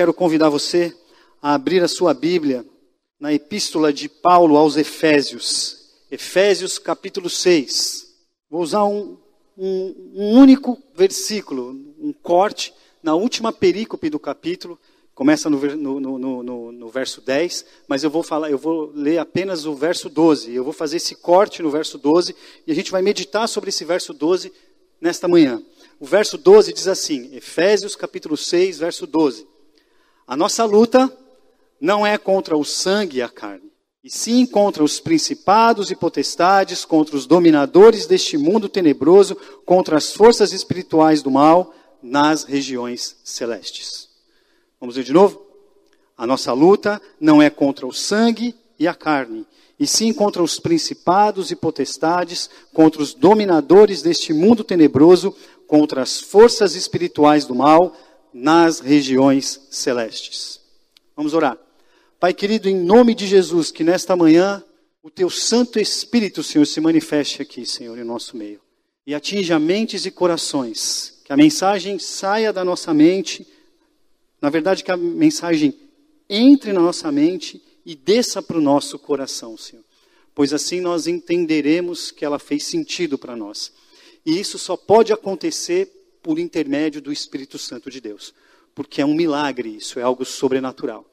[0.00, 0.96] quero convidar você
[1.42, 2.64] a abrir a sua Bíblia
[3.20, 8.10] na epístola de Paulo aos Efésios, Efésios capítulo 6.
[8.48, 9.18] Vou usar um,
[9.58, 14.78] um, um único versículo, um corte, na última perícope do capítulo,
[15.14, 19.66] começa no, no, no, no, verso 10, mas eu vou falar, eu vou ler apenas
[19.66, 20.50] o verso 12.
[20.50, 22.34] Eu vou fazer esse corte no verso 12
[22.66, 24.50] e a gente vai meditar sobre esse verso 12
[24.98, 25.62] nesta manhã.
[25.98, 29.49] O verso 12 diz assim, Efésios capítulo 6, verso 12.
[30.30, 31.12] A nossa luta
[31.80, 33.68] não é contra o sangue e a carne,
[34.04, 40.12] e sim contra os principados e potestades, contra os dominadores deste mundo tenebroso, contra as
[40.12, 44.08] forças espirituais do mal nas regiões celestes.
[44.78, 45.44] Vamos ver de novo?
[46.16, 49.44] A nossa luta não é contra o sangue e a carne,
[49.80, 55.34] e sim contra os principados e potestades, contra os dominadores deste mundo tenebroso,
[55.66, 57.96] contra as forças espirituais do mal
[58.32, 60.60] nas regiões celestes.
[61.16, 61.58] Vamos orar.
[62.18, 64.62] Pai querido, em nome de Jesus, que nesta manhã
[65.02, 68.60] o teu Santo Espírito, Senhor, se manifeste aqui, Senhor, em nosso meio.
[69.06, 71.20] E atinja mentes e corações.
[71.24, 73.46] Que a mensagem saia da nossa mente.
[74.40, 75.74] Na verdade, que a mensagem
[76.28, 79.84] entre na nossa mente e desça para o nosso coração, Senhor.
[80.34, 83.72] Pois assim nós entenderemos que ela fez sentido para nós.
[84.24, 85.90] E isso só pode acontecer
[86.22, 88.34] por intermédio do Espírito Santo de Deus,
[88.74, 91.04] porque é um milagre, isso é algo sobrenatural.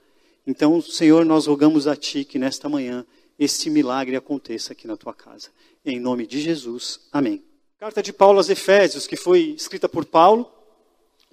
[0.45, 3.05] Então, Senhor, nós rogamos a Ti que nesta manhã
[3.37, 5.49] este milagre aconteça aqui na tua casa.
[5.85, 7.43] Em nome de Jesus, amém.
[7.79, 10.51] Carta de Paulo aos Efésios, que foi escrita por Paulo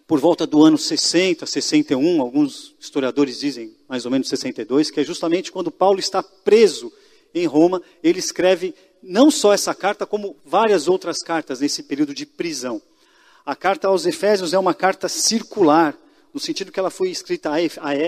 [0.06, 5.05] por volta do ano 60, 61, alguns historiadores dizem mais ou menos 62, que é
[5.05, 6.92] justamente quando Paulo está preso
[7.34, 12.27] em Roma, ele escreve não só essa carta, como várias outras cartas nesse período de
[12.27, 12.80] prisão.
[13.46, 15.94] A carta aos Efésios é uma carta circular,
[16.32, 17.56] no sentido que ela foi escrita a,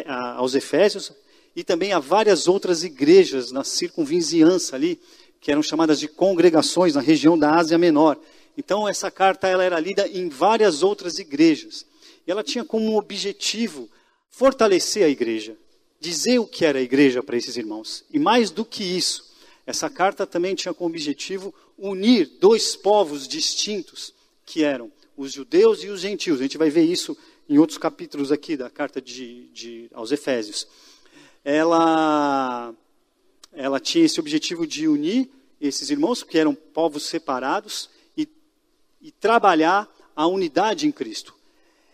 [0.07, 1.13] a, aos Efésios
[1.55, 4.99] e também a várias outras igrejas na circunvizinhança ali,
[5.39, 8.19] que eram chamadas de congregações na região da Ásia Menor.
[8.57, 11.85] Então essa carta ela era lida em várias outras igrejas.
[12.27, 13.91] E ela tinha como objetivo
[14.31, 15.55] fortalecer a igreja,
[16.01, 18.07] dizer o que era a igreja para esses irmãos.
[18.11, 19.31] E mais do que isso,
[19.67, 24.15] essa carta também tinha como objetivo unir dois povos distintos,
[24.47, 26.41] que eram os judeus e os gentios.
[26.41, 27.17] A gente vai ver isso
[27.49, 30.67] em outros capítulos aqui da carta de, de, aos Efésios.
[31.45, 32.75] Ela,
[33.53, 38.29] ela tinha esse objetivo de unir esses irmãos, que eram povos separados, e,
[39.01, 41.35] e trabalhar a unidade em Cristo.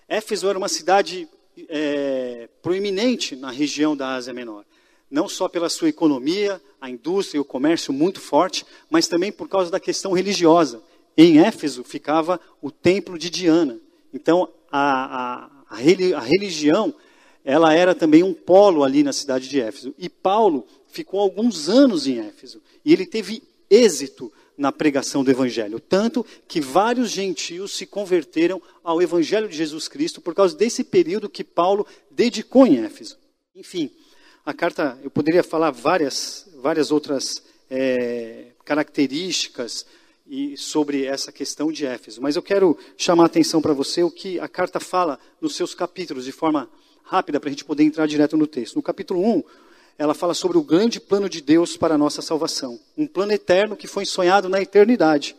[0.08, 1.28] Éfeso era uma cidade
[1.68, 4.64] é, proeminente na região da Ásia Menor.
[5.10, 9.48] Não só pela sua economia, a indústria e o comércio muito forte, mas também por
[9.48, 10.82] causa da questão religiosa.
[11.16, 13.78] Em Éfeso ficava o templo de Diana.
[14.12, 15.76] Então, a, a,
[16.16, 16.94] a religião,
[17.44, 19.94] ela era também um polo ali na cidade de Éfeso.
[19.98, 22.62] E Paulo ficou alguns anos em Éfeso.
[22.84, 25.80] E ele teve êxito na pregação do Evangelho.
[25.80, 31.28] Tanto que vários gentios se converteram ao Evangelho de Jesus Cristo por causa desse período
[31.28, 33.18] que Paulo dedicou em Éfeso.
[33.54, 33.90] Enfim,
[34.44, 39.86] a carta, eu poderia falar várias, várias outras é, características
[40.26, 42.20] e sobre essa questão de Éfeso.
[42.20, 45.74] Mas eu quero chamar a atenção para você o que a carta fala nos seus
[45.74, 46.68] capítulos, de forma
[47.02, 48.76] rápida, para a gente poder entrar direto no texto.
[48.76, 49.42] No capítulo 1,
[49.98, 52.78] ela fala sobre o grande plano de Deus para a nossa salvação.
[52.96, 55.36] Um plano eterno que foi sonhado na eternidade.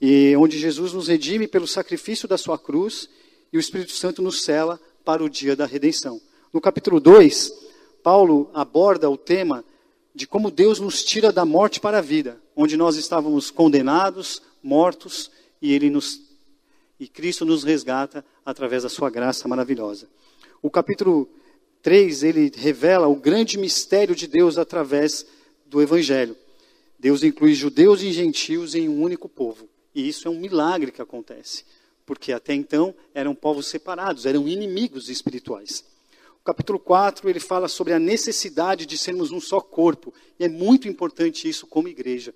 [0.00, 3.08] E onde Jesus nos redime pelo sacrifício da sua cruz
[3.52, 6.20] e o Espírito Santo nos cela para o dia da redenção.
[6.52, 7.52] No capítulo 2,
[8.02, 9.64] Paulo aborda o tema
[10.14, 15.30] de como Deus nos tira da morte para a vida, onde nós estávamos condenados, mortos,
[15.62, 16.28] e ele nos
[16.98, 20.06] e Cristo nos resgata através da sua graça maravilhosa.
[20.60, 21.26] O capítulo
[21.80, 25.24] 3, ele revela o grande mistério de Deus através
[25.64, 26.36] do evangelho.
[26.98, 29.66] Deus inclui judeus e gentios em um único povo.
[29.94, 31.64] E isso é um milagre que acontece,
[32.04, 35.82] porque até então eram povos separados, eram inimigos espirituais.
[36.38, 40.12] O capítulo 4, ele fala sobre a necessidade de sermos um só corpo.
[40.38, 42.34] E é muito importante isso como igreja.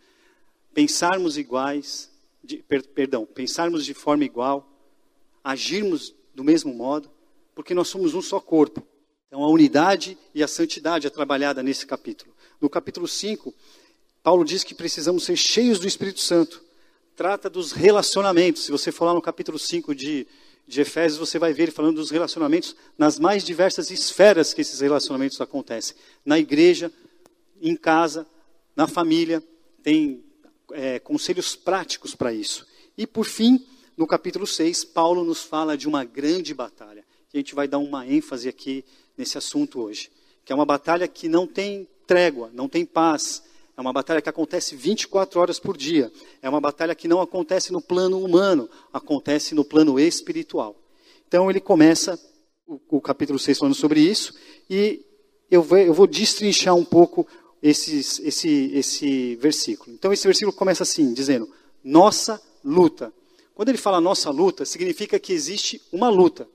[0.74, 2.10] Pensarmos iguais,
[2.42, 4.68] de, per, perdão, pensarmos de forma igual,
[5.42, 7.10] agirmos do mesmo modo,
[7.54, 8.86] porque nós somos um só corpo.
[9.28, 12.34] Então a unidade e a santidade é trabalhada nesse capítulo.
[12.60, 13.54] No capítulo 5,
[14.22, 16.62] Paulo diz que precisamos ser cheios do Espírito Santo.
[17.16, 18.64] Trata dos relacionamentos.
[18.64, 20.26] Se você for lá no capítulo 5 de
[20.66, 24.80] de Efésios, você vai ver ele falando dos relacionamentos nas mais diversas esferas que esses
[24.80, 25.96] relacionamentos acontecem.
[26.24, 26.90] Na igreja,
[27.60, 28.26] em casa,
[28.74, 29.42] na família,
[29.82, 30.24] tem
[30.72, 32.66] é, conselhos práticos para isso.
[32.96, 33.64] E por fim,
[33.96, 37.04] no capítulo 6, Paulo nos fala de uma grande batalha.
[37.32, 38.84] a gente vai dar uma ênfase aqui
[39.16, 40.10] nesse assunto hoje.
[40.44, 43.42] Que é uma batalha que não tem trégua, não tem paz.
[43.76, 46.12] É uma batalha que acontece 24 horas por dia.
[46.40, 50.76] É uma batalha que não acontece no plano humano, acontece no plano espiritual.
[51.26, 52.18] Então ele começa
[52.66, 54.34] o, o capítulo 6 falando sobre isso,
[54.70, 55.04] e
[55.50, 57.26] eu vou, eu vou destrinchar um pouco
[57.64, 59.94] esses, esse, esse versículo.
[59.94, 61.50] Então esse versículo começa assim, dizendo:
[61.82, 63.10] Nossa luta.
[63.54, 66.46] Quando ele fala nossa luta, significa que existe uma luta.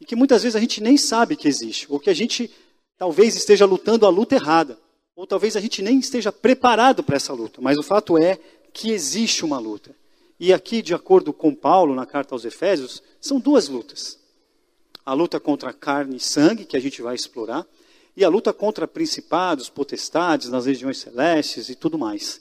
[0.00, 2.50] E que muitas vezes a gente nem sabe que existe, ou que a gente
[2.96, 4.78] talvez esteja lutando a luta errada,
[5.14, 8.38] ou talvez a gente nem esteja preparado para essa luta, mas o fato é
[8.72, 9.94] que existe uma luta.
[10.40, 14.18] E aqui, de acordo com Paulo, na carta aos Efésios, são duas lutas
[15.04, 17.66] a luta contra carne e sangue, que a gente vai explorar,
[18.16, 22.40] e a luta contra principados, potestades nas regiões celestes e tudo mais.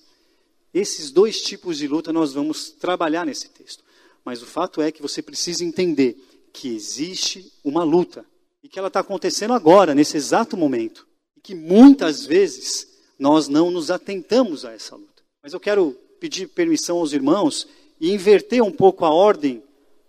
[0.73, 3.83] Esses dois tipos de luta nós vamos trabalhar nesse texto.
[4.23, 6.15] Mas o fato é que você precisa entender
[6.53, 8.25] que existe uma luta
[8.63, 11.07] e que ela está acontecendo agora, nesse exato momento.
[11.35, 12.87] E que muitas vezes
[13.17, 15.23] nós não nos atentamos a essa luta.
[15.41, 17.67] Mas eu quero pedir permissão aos irmãos
[17.99, 19.63] e inverter um pouco a ordem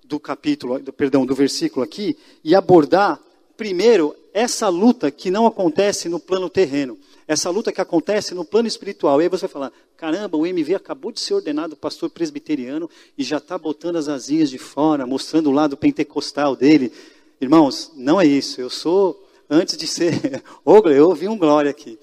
[0.05, 3.20] do capítulo, perdão, do versículo aqui e abordar
[3.62, 6.99] primeiro essa luta que não acontece no plano terreno,
[7.29, 9.20] essa luta que acontece no plano espiritual.
[9.20, 13.23] E aí você vai falar: caramba, o MV acabou de ser ordenado pastor presbiteriano e
[13.23, 16.93] já está botando as asinhas de fora, mostrando o lado pentecostal dele.
[17.41, 18.61] Irmãos, não é isso.
[18.61, 20.43] Eu sou, antes de ser.
[20.64, 21.97] Ô, eu ouvi um glória aqui.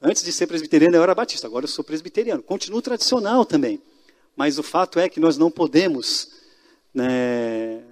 [0.00, 2.42] Antes de ser presbiteriano, eu era batista, agora eu sou presbiteriano.
[2.42, 3.78] Continuo tradicional também.
[4.34, 6.30] Mas o fato é que nós não podemos
[6.94, 7.82] né,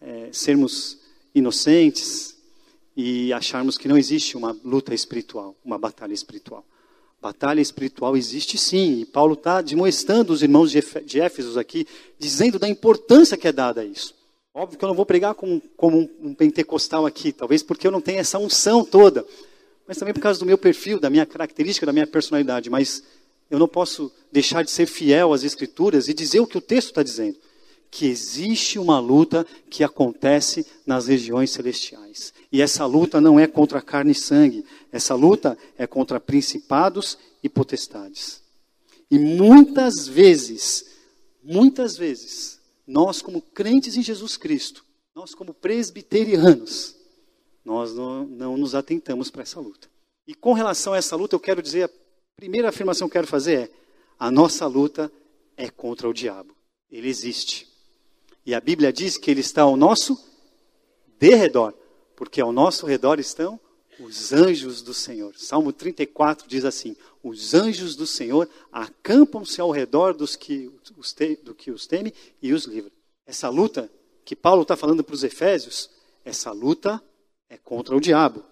[0.00, 1.01] é, sermos
[1.34, 2.36] inocentes
[2.96, 6.64] e acharmos que não existe uma luta espiritual, uma batalha espiritual.
[7.20, 11.86] Batalha espiritual existe sim, e Paulo está demonstrando os irmãos de Éfeso aqui,
[12.18, 14.14] dizendo da importância que é dada a isso.
[14.52, 18.00] Óbvio que eu não vou pregar como, como um pentecostal aqui, talvez porque eu não
[18.00, 19.24] tenho essa unção toda,
[19.86, 22.68] mas também por causa do meu perfil, da minha característica, da minha personalidade.
[22.68, 23.02] Mas
[23.50, 26.88] eu não posso deixar de ser fiel às Escrituras e dizer o que o texto
[26.88, 27.38] está dizendo
[27.92, 32.32] que existe uma luta que acontece nas regiões celestiais.
[32.50, 37.50] E essa luta não é contra carne e sangue, essa luta é contra principados e
[37.50, 38.42] potestades.
[39.10, 40.86] E muitas vezes,
[41.44, 44.82] muitas vezes, nós como crentes em Jesus Cristo,
[45.14, 46.96] nós como presbiterianos,
[47.62, 49.86] nós não, não nos atentamos para essa luta.
[50.26, 51.90] E com relação a essa luta, eu quero dizer, a
[52.36, 53.70] primeira afirmação que eu quero fazer é:
[54.18, 55.12] a nossa luta
[55.58, 56.56] é contra o diabo.
[56.90, 57.71] Ele existe.
[58.44, 60.18] E a Bíblia diz que ele está ao nosso
[61.18, 61.74] derredor,
[62.16, 63.58] porque ao nosso redor estão
[64.00, 65.34] os anjos do Senhor.
[65.36, 71.36] Salmo 34 diz assim: Os anjos do Senhor acampam-se ao redor dos que os, te,
[71.36, 72.90] do que os teme e os livra.
[73.24, 73.90] Essa luta
[74.24, 75.90] que Paulo está falando para os Efésios,
[76.24, 77.02] essa luta
[77.48, 78.44] é contra o diabo.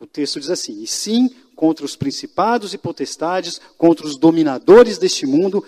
[0.00, 5.26] O texto diz assim: E sim contra os principados e potestades, contra os dominadores deste
[5.26, 5.64] mundo,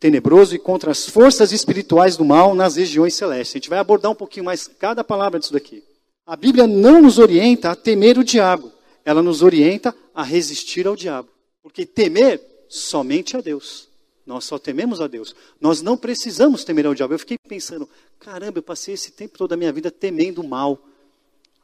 [0.00, 3.54] tenebroso e contra as forças espirituais do mal nas regiões celestes.
[3.54, 5.84] A gente vai abordar um pouquinho mais cada palavra disso daqui.
[6.26, 8.72] A Bíblia não nos orienta a temer o diabo,
[9.04, 11.28] ela nos orienta a resistir ao diabo.
[11.62, 13.88] Porque temer somente a Deus.
[14.24, 15.34] Nós só tememos a Deus.
[15.60, 17.12] Nós não precisamos temer ao diabo.
[17.12, 17.88] Eu fiquei pensando,
[18.18, 20.78] caramba, eu passei esse tempo toda a minha vida temendo o mal.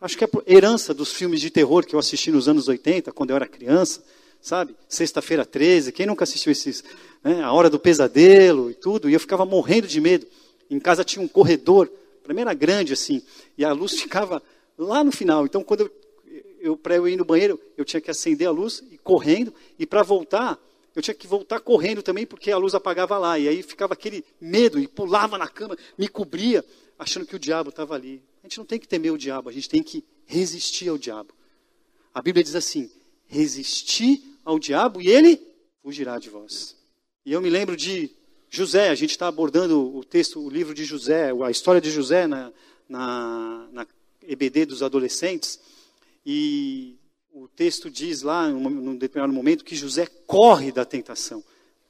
[0.00, 3.30] Acho que é herança dos filmes de terror que eu assisti nos anos 80, quando
[3.30, 4.02] eu era criança
[4.46, 4.76] sabe?
[4.88, 6.84] Sexta-feira 13, quem nunca assistiu esses,
[7.20, 7.42] né?
[7.42, 10.24] A Hora do Pesadelo e tudo, e eu ficava morrendo de medo.
[10.70, 11.90] Em casa tinha um corredor,
[12.22, 13.20] para mim era grande assim,
[13.58, 14.40] e a luz ficava
[14.78, 15.46] lá no final.
[15.46, 15.90] Então, quando eu,
[16.60, 19.84] eu para eu ir no banheiro, eu tinha que acender a luz e correndo, e
[19.84, 20.56] para voltar,
[20.94, 23.36] eu tinha que voltar correndo também, porque a luz apagava lá.
[23.40, 26.64] E aí ficava aquele medo, e pulava na cama, me cobria,
[26.96, 28.22] achando que o diabo estava ali.
[28.44, 31.34] A gente não tem que temer o diabo, a gente tem que resistir ao diabo.
[32.14, 32.88] A Bíblia diz assim:
[33.26, 35.44] resistir ao diabo e ele
[35.82, 36.76] fugirá de vós.
[37.24, 38.08] E eu me lembro de
[38.48, 42.28] José, a gente está abordando o texto, o livro de José, a história de José
[42.28, 42.52] na,
[42.88, 43.86] na, na
[44.22, 45.58] EBD dos adolescentes,
[46.24, 46.96] e
[47.34, 51.42] o texto diz lá, num determinado momento, que José corre da tentação,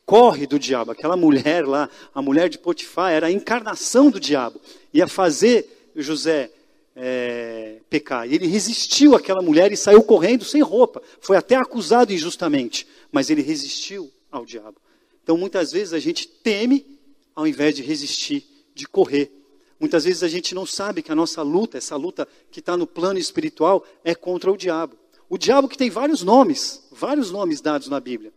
[0.07, 0.93] corre do diabo.
[0.93, 4.59] Aquela mulher lá, a mulher de Potifar, era a encarnação do diabo,
[4.95, 6.51] ia fazer José
[6.97, 8.27] é, pecar.
[8.27, 11.03] E ele resistiu àquela mulher e saiu correndo sem roupa.
[11.21, 14.81] Foi até acusado injustamente, mas ele resistiu ao diabo.
[15.23, 16.97] Então muitas vezes a gente teme
[17.35, 19.31] ao invés de resistir, de correr.
[19.79, 22.87] Muitas vezes a gente não sabe que a nossa luta, essa luta que está no
[22.87, 24.97] plano espiritual, é contra o diabo.
[25.29, 28.33] O diabo que tem vários nomes, vários nomes dados na Bíblia.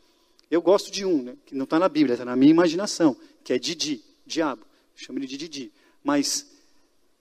[0.51, 3.53] Eu gosto de um, né, que não está na Bíblia, está na minha imaginação, que
[3.53, 4.65] é Didi, diabo.
[4.95, 5.71] Chamo ele de Didi.
[6.03, 6.47] Mas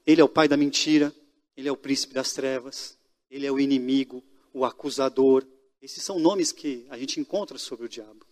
[0.04, 1.14] ele é o pai da mentira,
[1.59, 2.97] ele é o príncipe das trevas,
[3.29, 4.23] ele é o inimigo,
[4.55, 5.45] o acusador.
[5.83, 8.25] Esses são nomes que a gente encontra sobre o diabo.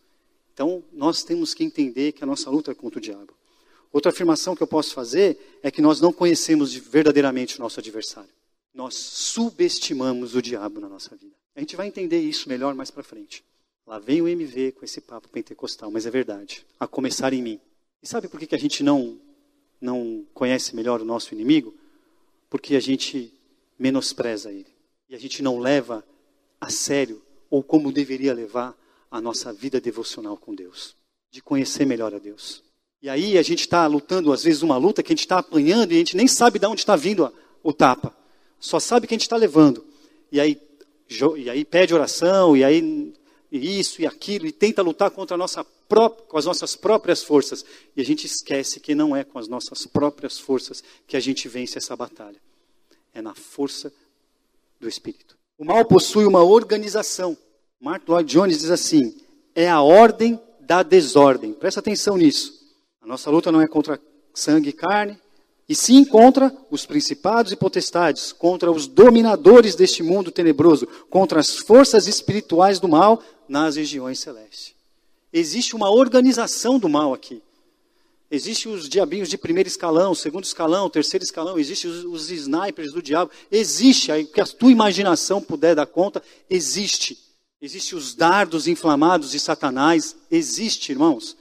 [0.55, 3.37] Então, nós temos que entender que a nossa luta é contra o diabo.
[3.93, 8.31] Outra afirmação que eu posso fazer é que nós não conhecemos verdadeiramente o nosso adversário.
[8.73, 11.35] Nós subestimamos o diabo na nossa vida.
[11.57, 13.43] A gente vai entender isso melhor mais para frente.
[13.85, 16.65] Lá vem o MV com esse papo pentecostal, mas é verdade.
[16.79, 17.61] A começar em mim.
[18.01, 19.19] E sabe por que, que a gente não,
[19.81, 21.75] não conhece melhor o nosso inimigo?
[22.49, 23.33] Porque a gente
[23.79, 24.75] menospreza ele.
[25.09, 26.05] E a gente não leva
[26.61, 28.77] a sério, ou como deveria levar,
[29.11, 30.97] a nossa vida devocional com Deus.
[31.31, 32.63] De conhecer melhor a Deus.
[33.01, 35.93] E aí a gente está lutando, às vezes, uma luta que a gente está apanhando
[35.93, 38.17] e a gente nem sabe de onde está vindo o tapa.
[38.59, 39.85] Só sabe que a gente está levando.
[40.33, 40.61] E aí,
[41.37, 43.15] e aí pede oração, e aí
[43.51, 47.65] isso e aquilo, e tenta lutar contra nossa própria, com as nossas próprias forças.
[47.97, 51.49] E a gente esquece que não é com as nossas próprias forças que a gente
[51.49, 52.41] vence essa batalha.
[53.15, 53.93] É na força
[54.81, 55.37] do Espírito.
[55.59, 57.37] O mal possui uma organização.
[57.81, 59.17] Mark Lloyd Jones diz assim:
[59.55, 61.53] é a ordem da desordem.
[61.53, 62.61] Presta atenção nisso.
[63.01, 64.01] A nossa luta não é contra
[64.35, 65.19] sangue e carne,
[65.69, 71.57] e sim contra os principados e potestades, contra os dominadores deste mundo tenebroso, contra as
[71.57, 74.75] forças espirituais do mal nas regiões celestes.
[75.33, 77.43] Existe uma organização do mal aqui.
[78.31, 83.01] Existem os diabinhos de primeiro escalão, segundo escalão, terceiro escalão, existem os, os snipers do
[83.01, 83.31] diabo.
[83.51, 87.19] Existe, aí, que a tua imaginação puder dar conta, existe.
[87.63, 90.17] Existem os dardos inflamados de Satanás.
[90.31, 91.37] Existe, irmãos.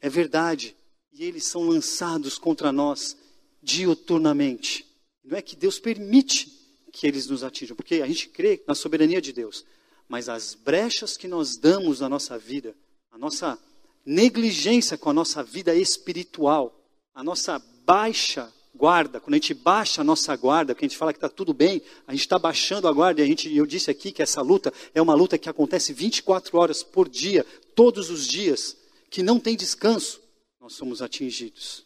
[0.00, 0.74] É verdade
[1.18, 3.16] e eles são lançados contra nós
[3.60, 4.86] diuturnamente.
[5.24, 6.48] Não é que Deus permite
[6.92, 9.64] que eles nos atinjam, porque a gente crê na soberania de Deus,
[10.08, 12.74] mas as brechas que nós damos na nossa vida,
[13.12, 13.58] a nossa
[14.04, 16.74] negligência com a nossa vida espiritual,
[17.14, 21.12] a nossa baixa guarda, quando a gente baixa a nossa guarda, que a gente fala
[21.12, 23.90] que está tudo bem, a gente está baixando a guarda, e a gente, eu disse
[23.90, 28.26] aqui que essa luta é uma luta que acontece 24 horas por dia, todos os
[28.26, 28.76] dias,
[29.10, 30.20] que não tem descanso
[30.60, 31.84] nós somos atingidos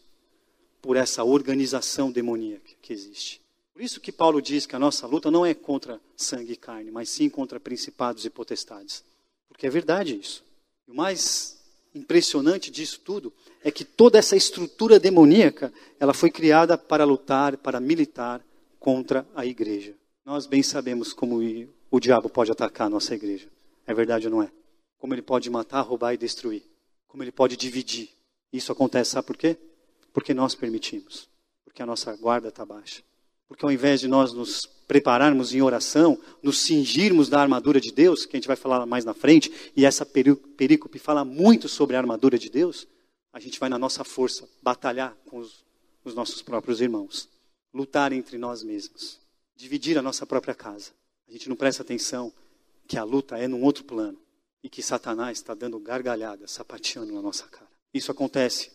[0.81, 3.42] por essa organização demoníaca que existe.
[3.73, 6.91] Por isso que Paulo diz que a nossa luta não é contra sangue e carne,
[6.91, 9.03] mas sim contra principados e potestades.
[9.49, 10.43] Porque é verdade isso.
[10.87, 11.59] E o mais
[11.95, 17.79] impressionante disso tudo é que toda essa estrutura demoníaca, ela foi criada para lutar, para
[17.79, 18.45] militar
[18.79, 19.95] contra a igreja.
[20.25, 21.39] Nós bem sabemos como
[21.89, 23.47] o diabo pode atacar a nossa igreja.
[23.87, 24.51] É verdade ou não é?
[24.97, 26.63] Como ele pode matar, roubar e destruir.
[27.07, 28.09] Como ele pode dividir.
[28.51, 29.57] Isso acontece, sabe por quê?
[30.13, 31.27] Porque nós permitimos.
[31.65, 33.01] Porque a nossa guarda está baixa.
[33.53, 38.25] Porque ao invés de nós nos prepararmos em oração, nos cingirmos da armadura de Deus,
[38.25, 41.99] que a gente vai falar mais na frente, e essa perícope fala muito sobre a
[41.99, 42.87] armadura de Deus,
[43.31, 45.63] a gente vai na nossa força batalhar com os,
[46.03, 47.29] os nossos próprios irmãos,
[47.71, 49.19] lutar entre nós mesmos,
[49.55, 50.89] dividir a nossa própria casa.
[51.29, 52.33] A gente não presta atenção
[52.87, 54.17] que a luta é num outro plano
[54.63, 57.69] e que Satanás está dando gargalhada, sapateando na nossa cara.
[57.93, 58.71] Isso acontece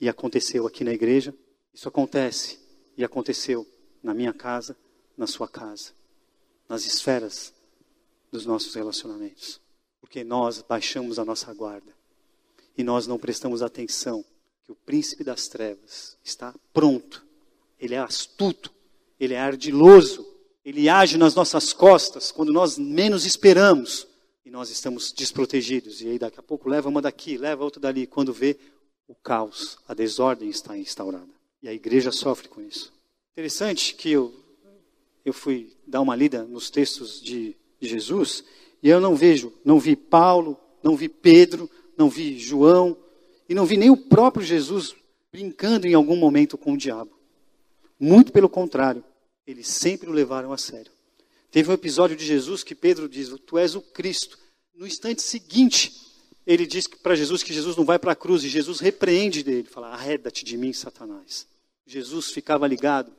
[0.00, 1.34] e aconteceu aqui na igreja.
[1.74, 2.60] Isso acontece
[2.96, 3.66] e aconteceu
[4.02, 4.76] na minha casa,
[5.16, 5.92] na sua casa,
[6.68, 7.52] nas esferas
[8.30, 9.60] dos nossos relacionamentos.
[10.00, 11.94] Porque nós baixamos a nossa guarda
[12.76, 14.24] e nós não prestamos atenção
[14.64, 17.24] que o príncipe das trevas está pronto.
[17.78, 18.72] Ele é astuto,
[19.18, 20.26] ele é ardiloso,
[20.64, 24.06] ele age nas nossas costas quando nós menos esperamos
[24.44, 26.00] e nós estamos desprotegidos.
[26.00, 28.06] E aí daqui a pouco leva uma daqui, leva outra dali.
[28.06, 28.58] Quando vê,
[29.06, 31.28] o caos, a desordem está instaurada.
[31.62, 32.92] E a igreja sofre com isso.
[33.40, 34.34] Interessante que eu,
[35.24, 38.44] eu fui dar uma lida nos textos de, de Jesus
[38.82, 42.94] e eu não vejo, não vi Paulo, não vi Pedro, não vi João
[43.48, 44.94] e não vi nem o próprio Jesus
[45.32, 47.12] brincando em algum momento com o diabo.
[47.98, 49.02] Muito pelo contrário,
[49.46, 50.92] eles sempre o levaram a sério.
[51.50, 54.38] Teve um episódio de Jesus que Pedro diz: Tu és o Cristo.
[54.74, 55.94] No instante seguinte,
[56.46, 59.66] ele diz para Jesus que Jesus não vai para a cruz e Jesus repreende dele,
[59.66, 61.46] fala: Arreda-te de mim, Satanás.
[61.86, 63.18] Jesus ficava ligado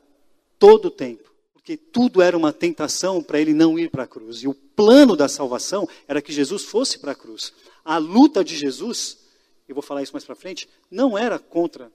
[0.62, 4.44] todo o tempo, porque tudo era uma tentação para ele não ir para a cruz.
[4.44, 7.52] E o plano da salvação era que Jesus fosse para a cruz.
[7.84, 9.18] A luta de Jesus,
[9.66, 11.90] eu vou falar isso mais para frente, não era contra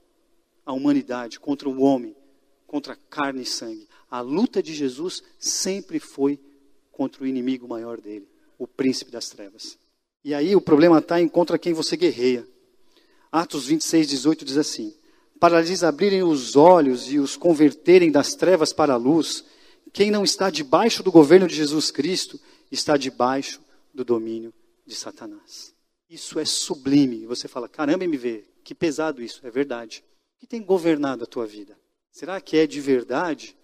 [0.65, 2.13] a humanidade, contra o homem,
[2.65, 3.87] contra carne e sangue.
[4.11, 6.37] A luta de Jesus sempre foi
[6.91, 9.79] contra o inimigo maior dele, o príncipe das trevas.
[10.25, 12.45] E aí o problema está em contra quem você guerreia.
[13.31, 14.93] Atos 26, 18 diz assim:
[15.39, 19.43] Para lhes abrirem os olhos e os converterem das trevas para a luz,
[19.93, 22.39] quem não está debaixo do governo de Jesus Cristo
[22.71, 23.61] está debaixo
[23.93, 24.53] do domínio
[24.85, 25.73] de Satanás.
[26.09, 27.25] Isso é sublime.
[27.25, 29.45] Você fala, caramba, MV, que pesado isso.
[29.45, 30.03] É verdade.
[30.35, 31.77] O que tem governado a tua vida?
[32.11, 33.55] Será que é de verdade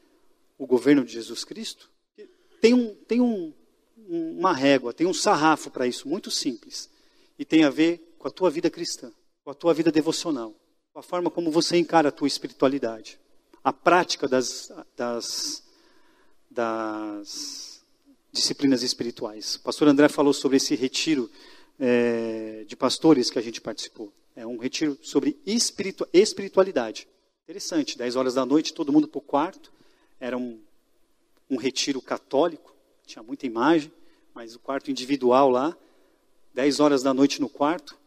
[0.58, 1.90] o governo de Jesus Cristo?
[2.62, 3.54] Tem, um, tem um,
[4.08, 6.90] uma régua, tem um sarrafo para isso, muito simples.
[7.38, 9.12] E tem a ver com a tua vida cristã,
[9.44, 10.54] com a tua vida devocional,
[10.96, 13.20] a forma como você encara a tua espiritualidade,
[13.64, 15.64] a prática das, das,
[16.50, 17.84] das
[18.32, 19.56] disciplinas espirituais.
[19.56, 21.30] O pastor André falou sobre esse retiro
[21.80, 24.14] é, de pastores que a gente participou.
[24.36, 27.08] É um retiro sobre espiritu espiritualidade.
[27.44, 29.72] Interessante, 10 horas da noite, todo mundo para o quarto.
[30.20, 30.60] Era um,
[31.50, 33.92] um retiro católico, tinha muita imagem,
[34.34, 35.76] mas o quarto individual lá,
[36.54, 37.98] 10 horas da noite no quarto,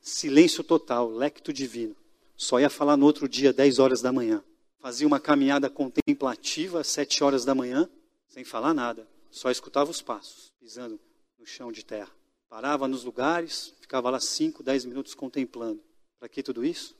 [0.00, 1.96] silêncio total, lecto divino.
[2.36, 4.44] Só ia falar no outro dia, 10 horas da manhã.
[4.78, 7.88] Fazia uma caminhada contemplativa, às 7 horas da manhã,
[8.28, 9.08] sem falar nada.
[9.30, 11.00] Só escutava os passos, pisando
[11.38, 12.10] no chão de terra.
[12.48, 15.82] Parava nos lugares, ficava lá 5, 10 minutos contemplando.
[16.18, 16.94] Para que tudo isso?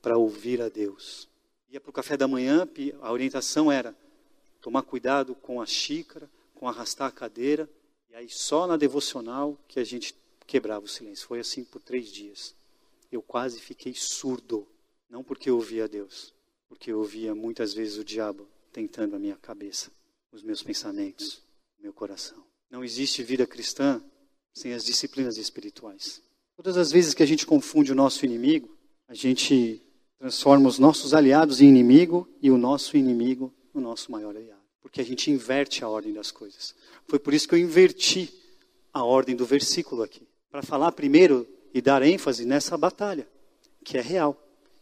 [0.00, 1.28] Para ouvir a Deus.
[1.70, 2.66] Ia para o café da manhã,
[3.02, 3.94] a orientação era
[4.62, 7.68] tomar cuidado com a xícara, com arrastar a cadeira,
[8.10, 11.26] e aí só na devocional que a gente quebrava o silêncio.
[11.26, 12.55] Foi assim por três dias.
[13.16, 14.68] Eu quase fiquei surdo,
[15.08, 16.34] não porque eu ouvia Deus,
[16.68, 19.90] porque eu ouvia muitas vezes o diabo tentando a minha cabeça,
[20.30, 21.42] os meus pensamentos,
[21.78, 22.44] o meu coração.
[22.70, 24.04] Não existe vida cristã
[24.52, 26.20] sem as disciplinas espirituais.
[26.56, 28.76] Todas as vezes que a gente confunde o nosso inimigo,
[29.08, 29.80] a gente
[30.18, 34.60] transforma os nossos aliados em inimigo e o nosso inimigo no nosso maior aliado.
[34.82, 36.74] Porque a gente inverte a ordem das coisas.
[37.06, 38.30] Foi por isso que eu inverti
[38.92, 40.28] a ordem do versículo aqui.
[40.50, 43.28] Para falar primeiro e dar ênfase nessa batalha,
[43.84, 44.34] que é real,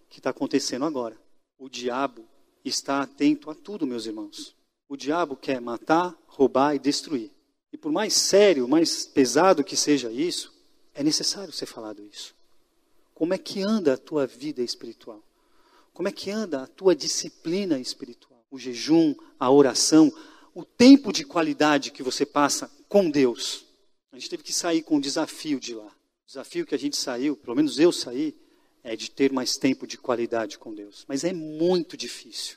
[0.09, 1.21] que está acontecendo agora.
[1.59, 2.25] O diabo
[2.65, 4.55] está atento a tudo, meus irmãos.
[4.89, 7.33] O diabo quer matar, roubar e destruir.
[7.73, 10.55] E por mais sério, mais pesado que seja isso,
[10.95, 12.33] é necessário ser falado isso.
[13.13, 15.21] Como é que anda a tua vida espiritual?
[15.93, 18.41] Como é que anda a tua disciplina espiritual?
[18.53, 20.13] O jejum, a oração,
[20.55, 23.65] o tempo de qualidade que você passa com Deus.
[24.13, 25.93] A gente teve que sair com um desafio de lá.
[26.25, 28.35] O desafio que a gente saiu, pelo menos eu saí,
[28.83, 31.05] é de ter mais tempo de qualidade com Deus.
[31.09, 32.57] Mas é muito difícil.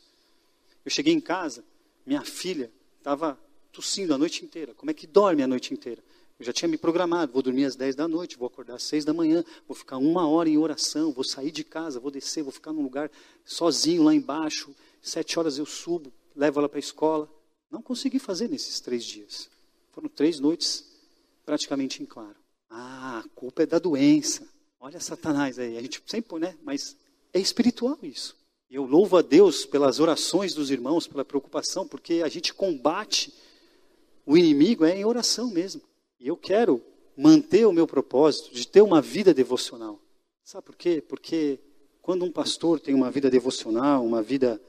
[0.84, 1.64] Eu cheguei em casa,
[2.06, 3.40] minha filha estava
[3.72, 4.74] tossindo a noite inteira.
[4.74, 6.04] Como é que dorme a noite inteira?
[6.40, 9.06] Eu já tinha me programado, vou dormir às 10 da noite, vou acordar às 6
[9.06, 12.52] da manhã, vou ficar uma hora em oração, vou sair de casa, vou descer, vou
[12.52, 13.10] ficar num lugar
[13.44, 17.30] sozinho lá embaixo, sete horas eu subo, levo ela para a escola.
[17.72, 19.50] Não consegui fazer nesses três dias.
[19.92, 20.86] Foram três noites
[21.46, 22.36] praticamente em claro.
[23.38, 24.50] Culpa é da doença.
[24.80, 25.78] Olha Satanás aí.
[25.78, 26.58] A gente sempre, né?
[26.64, 26.98] Mas
[27.32, 28.36] é espiritual isso.
[28.70, 33.32] Eu louvo a Deus pelas orações dos irmãos, pela preocupação, porque a gente combate
[34.26, 35.84] o inimigo é em oração mesmo.
[36.20, 36.84] E eu quero
[37.16, 40.00] manter o meu propósito de ter uma vida devocional.
[40.44, 41.00] Sabe por quê?
[41.08, 41.60] Porque
[42.02, 44.60] quando um pastor tem uma vida devocional, uma vida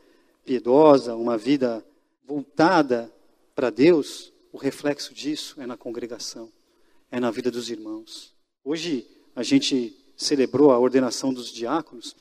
[0.45, 1.83] piedosa, uma vida
[2.23, 3.11] voltada
[3.55, 6.53] para Deus, o reflexo disso é na congregação,
[7.11, 8.37] é na vida dos irmãos.
[8.69, 12.15] Hoje a gente celebrou a ordenação dos diáconos.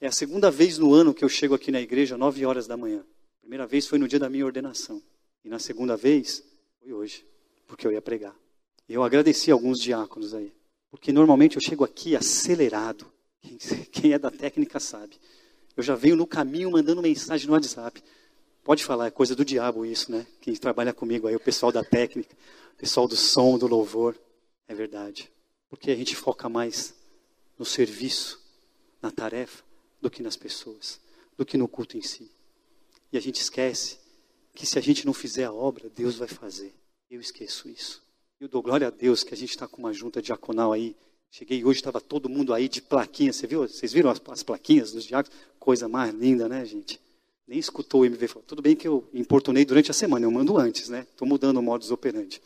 [0.00, 2.76] É a segunda vez no ano que eu chego aqui na igreja, nove horas da
[2.76, 3.00] manhã.
[3.00, 5.02] A primeira vez foi no dia da minha ordenação.
[5.44, 6.44] E na segunda vez
[6.78, 7.26] foi hoje,
[7.66, 8.32] porque eu ia pregar.
[8.88, 10.52] Eu agradeci alguns diáconos aí,
[10.88, 13.04] porque normalmente eu chego aqui acelerado.
[13.90, 15.16] Quem é da técnica sabe.
[15.76, 18.00] Eu já venho no caminho mandando mensagem no WhatsApp.
[18.62, 20.24] Pode falar, é coisa do diabo isso, né?
[20.40, 22.36] Quem trabalha comigo aí, o pessoal da técnica,
[22.74, 24.16] o pessoal do som, do louvor.
[24.68, 25.28] É verdade.
[25.68, 26.94] Porque a gente foca mais
[27.58, 28.40] no serviço,
[29.02, 29.62] na tarefa,
[30.00, 31.00] do que nas pessoas,
[31.36, 32.30] do que no culto em si.
[33.12, 33.98] E a gente esquece
[34.54, 36.74] que se a gente não fizer a obra, Deus vai fazer.
[37.10, 38.02] Eu esqueço isso.
[38.40, 40.94] Eu dou glória a Deus que a gente está com uma junta diaconal aí.
[41.30, 43.32] Cheguei hoje, estava todo mundo aí de plaquinha.
[43.32, 43.66] Você viu?
[43.66, 45.36] Vocês viram as, as plaquinhas dos diáconos?
[45.58, 47.00] Coisa mais linda, né, gente?
[47.46, 48.44] Nem escutou o MV falar.
[48.46, 51.06] Tudo bem que eu importunei durante a semana, eu mando antes, né?
[51.10, 52.40] Estou mudando o modus operandi.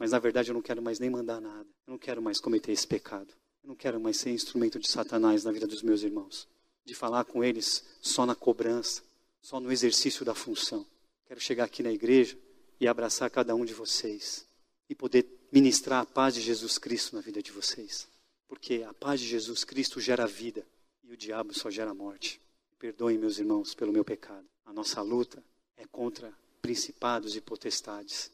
[0.00, 1.68] Mas na verdade eu não quero mais nem mandar nada.
[1.86, 3.34] Eu não quero mais cometer esse pecado.
[3.62, 6.48] Eu não quero mais ser instrumento de Satanás na vida dos meus irmãos.
[6.86, 9.02] De falar com eles só na cobrança,
[9.42, 10.86] só no exercício da função.
[11.26, 12.38] Quero chegar aqui na igreja
[12.80, 14.46] e abraçar cada um de vocês
[14.88, 18.08] e poder ministrar a paz de Jesus Cristo na vida de vocês.
[18.48, 20.66] Porque a paz de Jesus Cristo gera vida
[21.04, 22.40] e o diabo só gera morte.
[22.78, 24.46] Perdoem, meus irmãos, pelo meu pecado.
[24.64, 25.44] A nossa luta
[25.76, 26.32] é contra
[26.62, 28.32] principados e potestades.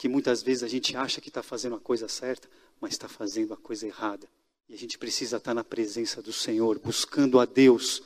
[0.00, 2.48] Que muitas vezes a gente acha que está fazendo a coisa certa,
[2.80, 4.26] mas está fazendo a coisa errada.
[4.66, 8.02] E a gente precisa estar na presença do Senhor, buscando a Deus,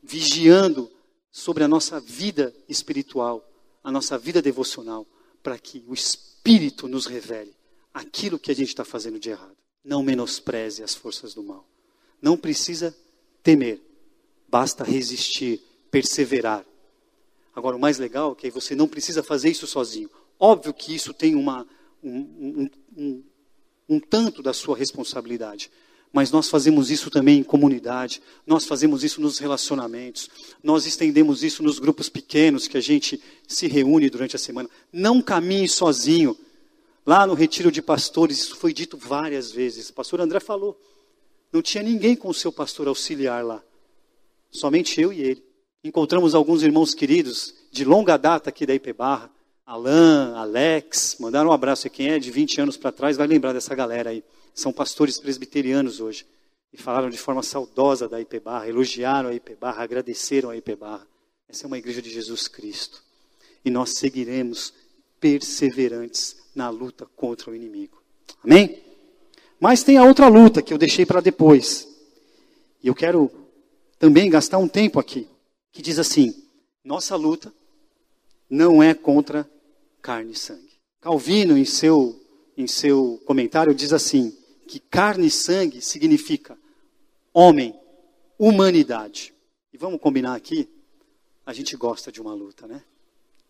[0.00, 0.88] vigiando
[1.32, 3.44] sobre a nossa vida espiritual,
[3.82, 5.04] a nossa vida devocional,
[5.42, 7.52] para que o Espírito nos revele
[7.92, 9.56] aquilo que a gente está fazendo de errado.
[9.82, 11.68] Não menospreze as forças do mal.
[12.22, 12.96] Não precisa
[13.42, 13.82] temer,
[14.46, 16.64] basta resistir, perseverar.
[17.56, 20.08] Agora, o mais legal é que você não precisa fazer isso sozinho.
[20.44, 21.66] Óbvio que isso tem uma,
[22.02, 23.24] um, um, um,
[23.88, 25.70] um tanto da sua responsabilidade.
[26.12, 30.28] Mas nós fazemos isso também em comunidade, nós fazemos isso nos relacionamentos,
[30.62, 34.68] nós estendemos isso nos grupos pequenos que a gente se reúne durante a semana.
[34.92, 36.36] Não caminhe sozinho.
[37.06, 39.88] Lá no retiro de pastores, isso foi dito várias vezes.
[39.88, 40.78] O pastor André falou.
[41.50, 43.62] Não tinha ninguém com o seu pastor auxiliar lá.
[44.50, 45.42] Somente eu e ele.
[45.82, 49.33] Encontramos alguns irmãos queridos de longa data aqui da IP Barra.
[49.66, 51.86] Alain, Alex, mandaram um abraço.
[51.86, 54.22] E quem é de 20 anos para trás vai lembrar dessa galera aí.
[54.54, 56.26] São pastores presbiterianos hoje.
[56.72, 60.74] E falaram de forma saudosa da IP Barra, elogiaram a IP Barra, agradeceram a IP
[60.74, 61.06] Barra.
[61.48, 63.02] Essa é uma igreja de Jesus Cristo.
[63.64, 64.74] E nós seguiremos
[65.20, 68.02] perseverantes na luta contra o inimigo.
[68.42, 68.82] Amém?
[69.58, 71.88] Mas tem a outra luta que eu deixei para depois.
[72.82, 73.30] E eu quero
[73.98, 75.26] também gastar um tempo aqui,
[75.72, 76.34] que diz assim:
[76.84, 77.52] nossa luta
[78.50, 79.48] não é contra
[80.04, 80.78] carne e sangue.
[81.00, 82.22] Calvino, em seu,
[82.58, 84.36] em seu comentário, diz assim:
[84.68, 86.58] que carne e sangue significa
[87.32, 87.74] homem,
[88.38, 89.32] humanidade.
[89.72, 90.68] E vamos combinar aqui,
[91.46, 92.84] a gente gosta de uma luta, né?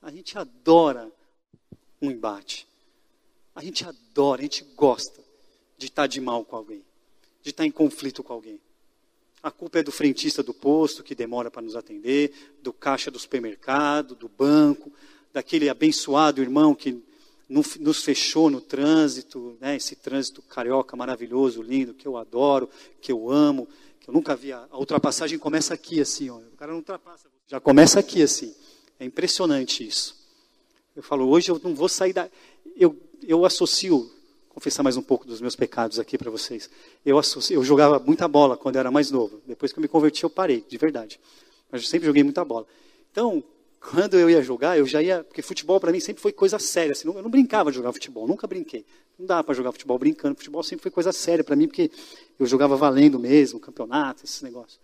[0.00, 1.10] A gente adora
[2.00, 2.68] um embate.
[3.52, 5.20] A gente adora, a gente gosta
[5.76, 6.84] de estar de mal com alguém,
[7.42, 8.60] de estar em conflito com alguém.
[9.42, 13.18] A culpa é do frentista do posto que demora para nos atender, do caixa do
[13.18, 14.92] supermercado, do banco,
[15.34, 17.02] daquele abençoado irmão que
[17.48, 22.70] nos fechou no trânsito, né, esse trânsito carioca maravilhoso, lindo, que eu adoro,
[23.00, 23.68] que eu amo,
[24.00, 24.52] que eu nunca vi.
[24.52, 28.54] A ultrapassagem começa aqui assim, ó, o cara não ultrapassa, já começa aqui assim.
[28.98, 30.16] É impressionante isso.
[30.94, 32.30] Eu falo, hoje eu não vou sair da.
[32.76, 34.10] Eu, eu associo
[34.48, 36.70] confessar mais um pouco dos meus pecados aqui para vocês.
[37.04, 37.20] Eu,
[37.50, 39.42] eu jogava muita bola quando eu era mais novo.
[39.44, 41.20] Depois que eu me converti, eu parei, de verdade.
[41.70, 42.64] Mas eu sempre joguei muita bola.
[43.10, 43.42] Então,
[43.90, 45.22] quando eu ia jogar, eu já ia.
[45.22, 46.92] Porque futebol para mim sempre foi coisa séria.
[46.92, 48.84] Assim, eu não brincava de jogar futebol, nunca brinquei.
[49.18, 50.36] Não dá para jogar futebol brincando.
[50.36, 51.90] Futebol sempre foi coisa séria para mim, porque
[52.38, 54.80] eu jogava valendo mesmo, campeonato, esses negócios.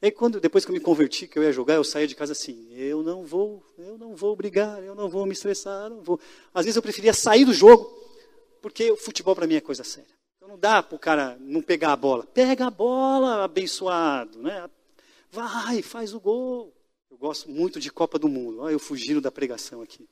[0.00, 2.16] E aí, quando, depois que eu me converti, que eu ia jogar, eu saía de
[2.16, 6.02] casa assim: eu não vou, eu não vou brigar, eu não vou me estressar, não
[6.02, 6.18] vou.
[6.52, 8.02] Às vezes eu preferia sair do jogo
[8.60, 10.10] porque o futebol para mim é coisa séria.
[10.36, 12.24] Então não dá para o cara não pegar a bola.
[12.24, 14.68] Pega a bola, abençoado, né?
[15.30, 16.72] Vai, faz o gol.
[17.22, 18.62] Gosto muito de Copa do Mundo.
[18.62, 20.08] Olha eu fugindo da pregação aqui.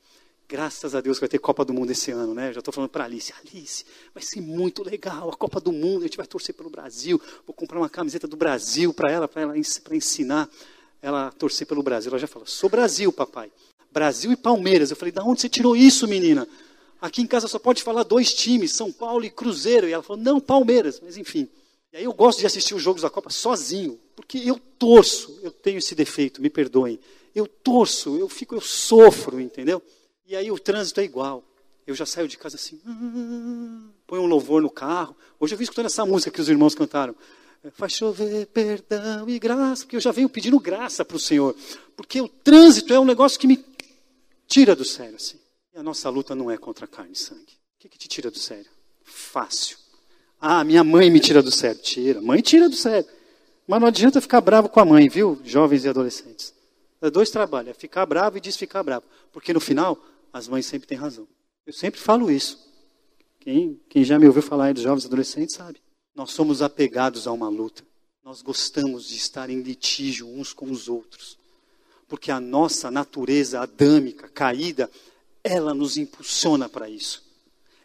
[0.48, 2.52] Graças a Deus que vai ter Copa do Mundo esse ano, né?
[2.52, 3.34] Já estou falando para Alice.
[3.40, 6.02] Alice, vai ser muito legal a Copa do Mundo.
[6.02, 7.20] A gente vai torcer pelo Brasil.
[7.44, 10.48] Vou comprar uma camiseta do Brasil para ela, para ela para ensinar
[11.02, 12.12] ela a torcer pelo Brasil.
[12.12, 13.50] Ela já fala: sou Brasil, papai.
[13.90, 14.92] Brasil e Palmeiras.
[14.92, 16.46] Eu falei: da onde você tirou isso, menina?
[17.00, 19.88] aqui em casa só pode falar dois times, São Paulo e Cruzeiro.
[19.88, 21.48] E ela falou, não, Palmeiras, mas enfim.
[21.92, 25.50] E aí eu gosto de assistir os jogos da Copa sozinho, porque eu torço, eu
[25.50, 27.00] tenho esse defeito, me perdoem.
[27.34, 29.82] Eu torço, eu fico, eu sofro, entendeu?
[30.26, 31.44] E aí o trânsito é igual.
[31.86, 32.80] Eu já saio de casa assim,
[34.06, 35.16] põe um louvor no carro.
[35.40, 37.16] Hoje eu vi escutando essa música que os irmãos cantaram.
[37.72, 41.54] Faz chover perdão e graça, porque eu já venho pedindo graça para o Senhor.
[41.96, 43.62] Porque o trânsito é um negócio que me
[44.46, 45.38] tira do sério, assim.
[45.74, 47.52] E a nossa luta não é contra carne e sangue.
[47.76, 48.70] O que, que te tira do sério?
[49.02, 49.79] Fácil.
[50.40, 51.80] Ah, minha mãe me tira do sério.
[51.80, 52.20] Tira.
[52.20, 53.08] Mãe tira do sério.
[53.66, 56.54] Mas não adianta ficar bravo com a mãe, viu, jovens e adolescentes.
[57.00, 59.04] É dois trabalhos, é ficar bravo e desficar bravo.
[59.32, 59.96] Porque no final,
[60.32, 61.28] as mães sempre têm razão.
[61.66, 62.58] Eu sempre falo isso.
[63.38, 65.80] Quem, quem já me ouviu falar aí dos jovens e adolescentes sabe.
[66.14, 67.84] Nós somos apegados a uma luta.
[68.24, 71.38] Nós gostamos de estar em litígio uns com os outros.
[72.08, 74.90] Porque a nossa natureza adâmica, caída,
[75.44, 77.22] ela nos impulsiona para isso.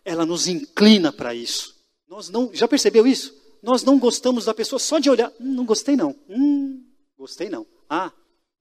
[0.04, 1.75] Ela nos inclina para isso.
[2.15, 3.36] Nós não, já percebeu isso?
[3.62, 5.30] Nós não gostamos da pessoa só de olhar.
[5.38, 6.15] Hum, não gostei não.
[6.30, 6.82] Hum,
[7.17, 7.67] gostei não.
[7.89, 8.10] Ah,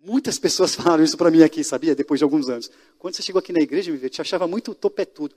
[0.01, 1.95] muitas pessoas falaram isso para mim aqui, sabia?
[1.95, 2.69] Depois de alguns anos.
[2.99, 5.37] Quando você chegou aqui na igreja, me te achava muito topetudo.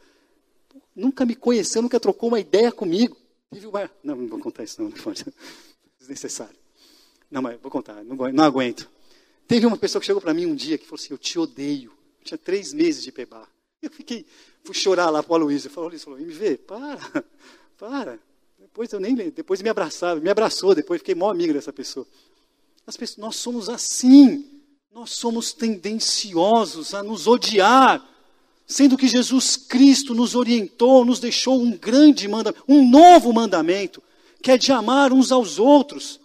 [0.96, 3.16] Nunca me conheceu, nunca trocou uma ideia comigo.
[3.52, 3.92] uma...
[4.04, 5.24] Não, não vou contar isso não, não pode.
[6.00, 6.58] Desnecessário.
[7.30, 8.90] Não, mas vou contar, não, aguento.
[9.48, 11.96] Teve uma pessoa que chegou para mim um dia que falou assim, eu te odeio
[12.24, 13.48] tinha três meses de pebar.
[13.82, 14.26] Eu fiquei,
[14.64, 15.70] fui chorar lá para o Aloysio.
[15.70, 17.00] Falou, Aloysio, falou, me vê, para,
[17.78, 18.20] para.
[18.60, 22.06] Depois eu nem depois me abraçava, me abraçou, depois fiquei mó amigo dessa pessoa.
[22.86, 24.46] As pessoas, nós somos assim,
[24.94, 28.04] nós somos tendenciosos a nos odiar,
[28.66, 34.02] sendo que Jesus Cristo nos orientou, nos deixou um grande mandamento, um novo mandamento,
[34.42, 36.20] que é de amar uns aos outros.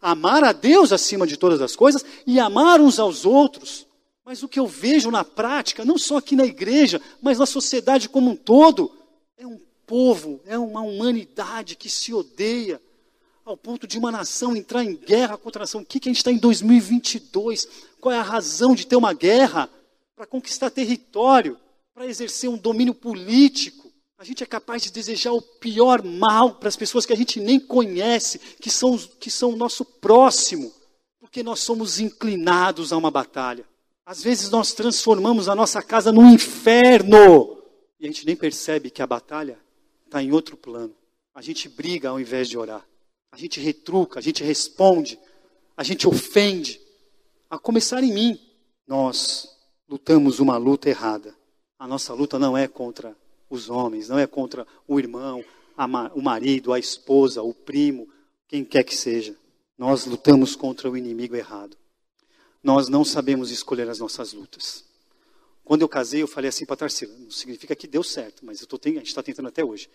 [0.00, 3.86] Amar a Deus acima de todas as coisas e amar uns aos outros.
[4.24, 8.08] Mas o que eu vejo na prática, não só aqui na igreja, mas na sociedade
[8.08, 8.92] como um todo,
[9.36, 12.80] é um povo, é uma humanidade que se odeia.
[13.44, 15.80] ao ponto de uma nação entrar em guerra contra a nação.
[15.80, 17.66] O que, que a gente está em 2022?
[18.00, 19.68] Qual é a razão de ter uma guerra?
[20.14, 21.58] Para conquistar território,
[21.92, 23.90] para exercer um domínio político.
[24.16, 27.40] A gente é capaz de desejar o pior mal para as pessoas que a gente
[27.40, 30.72] nem conhece, que são, que são o nosso próximo,
[31.18, 33.66] porque nós somos inclinados a uma batalha.
[34.06, 37.58] Às vezes nós transformamos a nossa casa num inferno
[37.98, 39.58] e a gente nem percebe que a batalha
[40.12, 40.94] está em outro plano.
[41.34, 42.86] A gente briga ao invés de orar.
[43.30, 45.18] A gente retruca, a gente responde,
[45.74, 46.78] a gente ofende.
[47.48, 48.38] A começar em mim,
[48.86, 49.48] nós
[49.88, 51.34] lutamos uma luta errada.
[51.78, 53.16] A nossa luta não é contra
[53.48, 55.42] os homens, não é contra o irmão,
[56.14, 58.06] o marido, a esposa, o primo,
[58.46, 59.34] quem quer que seja.
[59.78, 61.74] Nós lutamos contra o inimigo errado.
[62.62, 64.84] Nós não sabemos escolher as nossas lutas.
[65.64, 68.64] Quando eu casei, eu falei assim para a Tarsila, não significa que deu certo, mas
[68.66, 69.88] tô, a gente está tentando até hoje.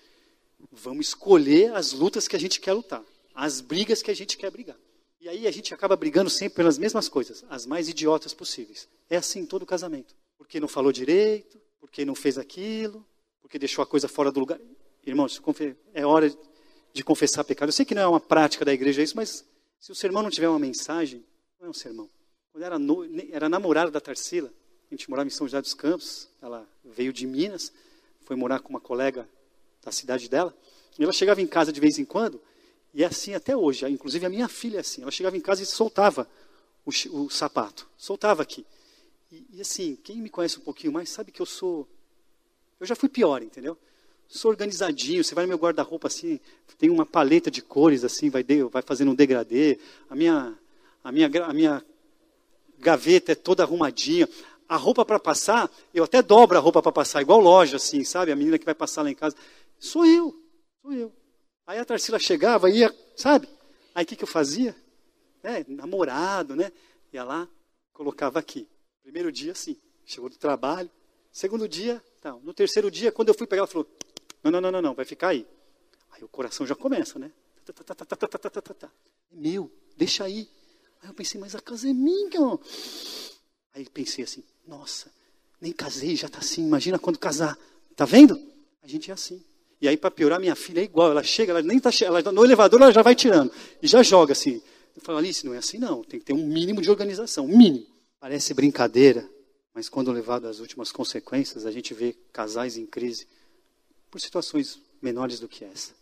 [0.71, 3.03] Vamos escolher as lutas que a gente quer lutar
[3.37, 4.75] as brigas que a gente quer brigar.
[5.21, 8.89] E aí a gente acaba brigando sempre pelas mesmas coisas, as mais idiotas possíveis.
[9.07, 10.15] É assim todo casamento.
[10.39, 13.05] Porque não falou direito, porque não fez aquilo,
[13.39, 14.59] porque deixou a coisa fora do lugar.
[15.05, 15.39] Irmãos,
[15.93, 16.35] é hora
[16.91, 17.69] de confessar pecado.
[17.69, 19.45] Eu sei que não é uma prática da igreja isso, mas
[19.79, 21.23] se o sermão não tiver uma mensagem,
[21.59, 22.09] não é um sermão.
[22.51, 24.51] Quando era, no, era namorada da Tarsila,
[24.89, 27.71] a gente morava em São José dos Campos, ela veio de Minas,
[28.23, 29.27] foi morar com uma colega
[29.83, 30.55] da cidade dela,
[30.97, 32.41] e ela chegava em casa de vez em quando,
[32.93, 33.87] e é assim até hoje.
[33.87, 35.03] Inclusive a minha filha é assim.
[35.03, 36.27] Ela chegava em casa e soltava
[36.83, 36.89] o,
[37.25, 37.87] o sapato.
[37.97, 38.65] Soltava aqui.
[39.31, 41.87] E, e, assim, quem me conhece um pouquinho mais sabe que eu sou.
[42.79, 43.77] Eu já fui pior, entendeu?
[44.27, 45.23] Sou organizadinho.
[45.23, 46.39] Você vai no meu guarda-roupa assim,
[46.77, 49.77] tem uma paleta de cores assim, vai, de, vai fazendo um degradê.
[50.09, 50.57] A minha,
[51.03, 51.85] a minha, a minha
[52.79, 54.27] gaveta é toda arrumadinha.
[54.67, 58.31] A roupa para passar, eu até dobro a roupa para passar, igual loja, assim, sabe?
[58.31, 59.35] A menina que vai passar lá em casa.
[59.79, 60.35] Sou eu,
[60.81, 61.13] sou eu.
[61.65, 63.47] Aí a Tarsila chegava, ia, sabe?
[63.95, 64.75] Aí o que, que eu fazia?
[65.43, 66.71] É, namorado, né?
[67.13, 67.47] Ia lá,
[67.93, 68.67] colocava aqui.
[69.03, 70.89] Primeiro dia, sim, chegou do trabalho.
[71.31, 72.41] Segundo dia, tal.
[72.41, 73.87] No terceiro dia, quando eu fui pegar, ela falou:
[74.43, 75.47] não, não, não, não, não, vai ficar aí.
[76.11, 77.31] Aí o coração já começa, né?
[79.31, 80.49] Meu, deixa aí.
[81.01, 82.59] Aí eu pensei, mas a casa é minha.
[83.73, 85.11] Aí pensei assim, nossa,
[85.61, 86.65] nem casei, já está assim.
[86.65, 87.57] Imagina quando casar.
[87.95, 88.39] Tá vendo?
[88.83, 89.43] A gente é assim.
[89.81, 91.11] E aí, para piorar, minha filha é igual.
[91.11, 93.51] Ela chega, ela nem está ela, no elevador, ela já vai tirando.
[93.81, 94.61] E já joga assim.
[94.95, 96.03] Eu falo, Alice, não é assim não.
[96.03, 97.45] Tem que ter um mínimo de organização.
[97.45, 97.85] Um mínimo.
[98.19, 99.27] Parece brincadeira,
[99.73, 103.27] mas quando levado às últimas consequências, a gente vê casais em crise
[104.09, 105.93] por situações menores do que essa.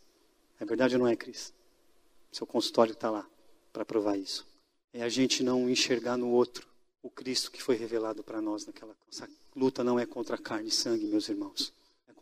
[0.60, 1.54] É verdade ou não é, Cris?
[2.32, 3.28] Seu consultório está lá
[3.74, 4.48] para provar isso.
[4.94, 6.66] É a gente não enxergar no outro
[7.06, 8.96] o Cristo que foi revelado para nós naquela.
[9.12, 11.72] Essa luta não é contra carne e sangue, meus irmãos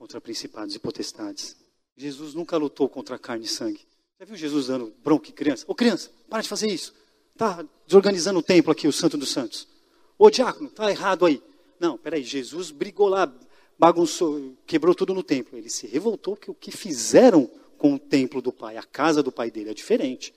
[0.04, 1.56] contra principados e potestades.
[1.96, 3.80] Jesus nunca lutou contra carne e sangue.
[4.20, 5.64] Já viu Jesus dando bronca em criança?
[5.66, 6.94] Ô criança, para de fazer isso.
[7.32, 9.66] Está desorganizando o templo aqui, o Santo dos Santos.
[10.18, 11.42] Ô diácono, está errado aí.
[11.80, 13.34] Não, peraí, Jesus brigou lá,
[13.80, 15.58] bagunçou, quebrou tudo no templo.
[15.58, 19.32] Ele se revoltou que o que fizeram com o templo do pai, a casa do
[19.32, 20.34] pai dele, é diferente.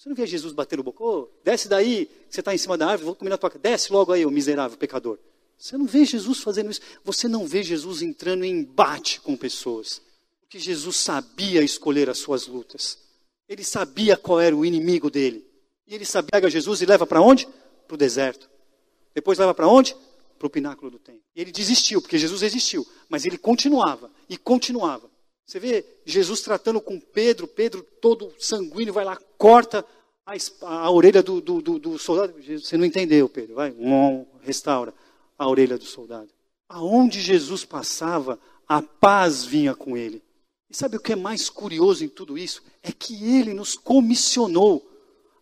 [0.00, 1.04] Você não via Jesus bater o boca?
[1.04, 3.50] Ô, desce daí, você está em cima da árvore, vou comer na tua.
[3.50, 5.18] Desce logo aí, o miserável pecador.
[5.58, 6.80] Você não vê Jesus fazendo isso.
[7.04, 10.00] Você não vê Jesus entrando em embate com pessoas.
[10.40, 12.96] Porque Jesus sabia escolher as suas lutas.
[13.46, 15.46] Ele sabia qual era o inimigo dele.
[15.86, 17.46] E ele sabia que Jesus e leva para onde?
[17.86, 18.48] Para o deserto.
[19.14, 19.94] Depois leva para onde?
[20.38, 21.20] Para o pináculo do templo.
[21.36, 22.86] E ele desistiu, porque Jesus existiu.
[23.06, 25.10] Mas ele continuava e continuava.
[25.44, 29.86] Você vê Jesus tratando com Pedro, Pedro todo sanguíneo, vai lá, corta
[30.26, 30.34] a,
[30.66, 32.34] a orelha do, do, do, do, soldado.
[32.46, 33.54] Você não entendeu, Pedro.
[33.54, 33.74] Vai,
[34.42, 34.92] restaura
[35.38, 36.28] a orelha do soldado.
[36.68, 40.22] Aonde Jesus passava, a paz vinha com ele.
[40.68, 42.62] E sabe o que é mais curioso em tudo isso?
[42.82, 44.86] É que ele nos comissionou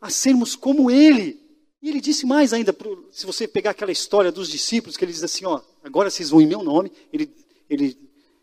[0.00, 1.38] a sermos como ele.
[1.82, 2.74] E ele disse mais ainda,
[3.10, 6.40] se você pegar aquela história dos discípulos, que ele diz assim: ó, agora vocês vão
[6.40, 7.30] em meu nome, ele,
[7.68, 7.98] ele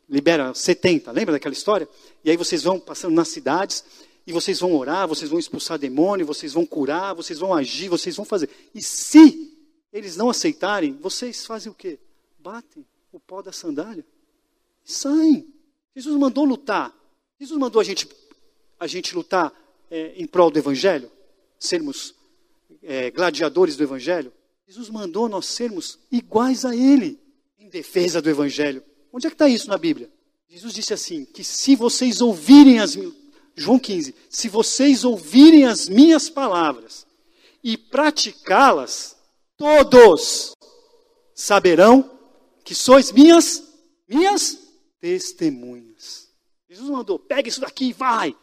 [0.08, 1.88] libera 70, lembra daquela história?
[2.24, 3.84] E aí vocês vão passando nas cidades,
[4.28, 8.16] e vocês vão orar, vocês vão expulsar demônio, vocês vão curar, vocês vão agir, vocês
[8.16, 8.50] vão fazer.
[8.74, 9.54] E se
[9.94, 12.00] eles não aceitarem, vocês fazem o quê?
[12.40, 14.06] Batem o pó da sandália
[14.86, 15.48] e saem.
[15.96, 16.94] Jesus mandou lutar.
[17.40, 18.08] Jesus mandou a gente,
[18.80, 19.54] a gente lutar
[19.90, 21.12] é, em prol do Evangelho,
[21.60, 22.16] sermos
[22.82, 24.34] é, gladiadores do Evangelho.
[24.68, 27.20] Jesus mandou nós sermos iguais a Ele
[27.60, 28.84] em defesa do Evangelho.
[29.14, 30.10] Onde é que está isso na Bíblia?
[30.50, 32.96] Jesus disse assim: que se vocês ouvirem as
[33.56, 37.08] João 15, se vocês ouvirem as minhas palavras
[37.64, 39.16] e praticá-las,
[39.58, 40.54] todos
[41.34, 42.20] saberão
[42.64, 43.64] que sois minhas,
[44.08, 44.58] minhas
[45.00, 46.30] testemunhas.
[46.70, 48.36] Jesus mandou, pega isso daqui e vai.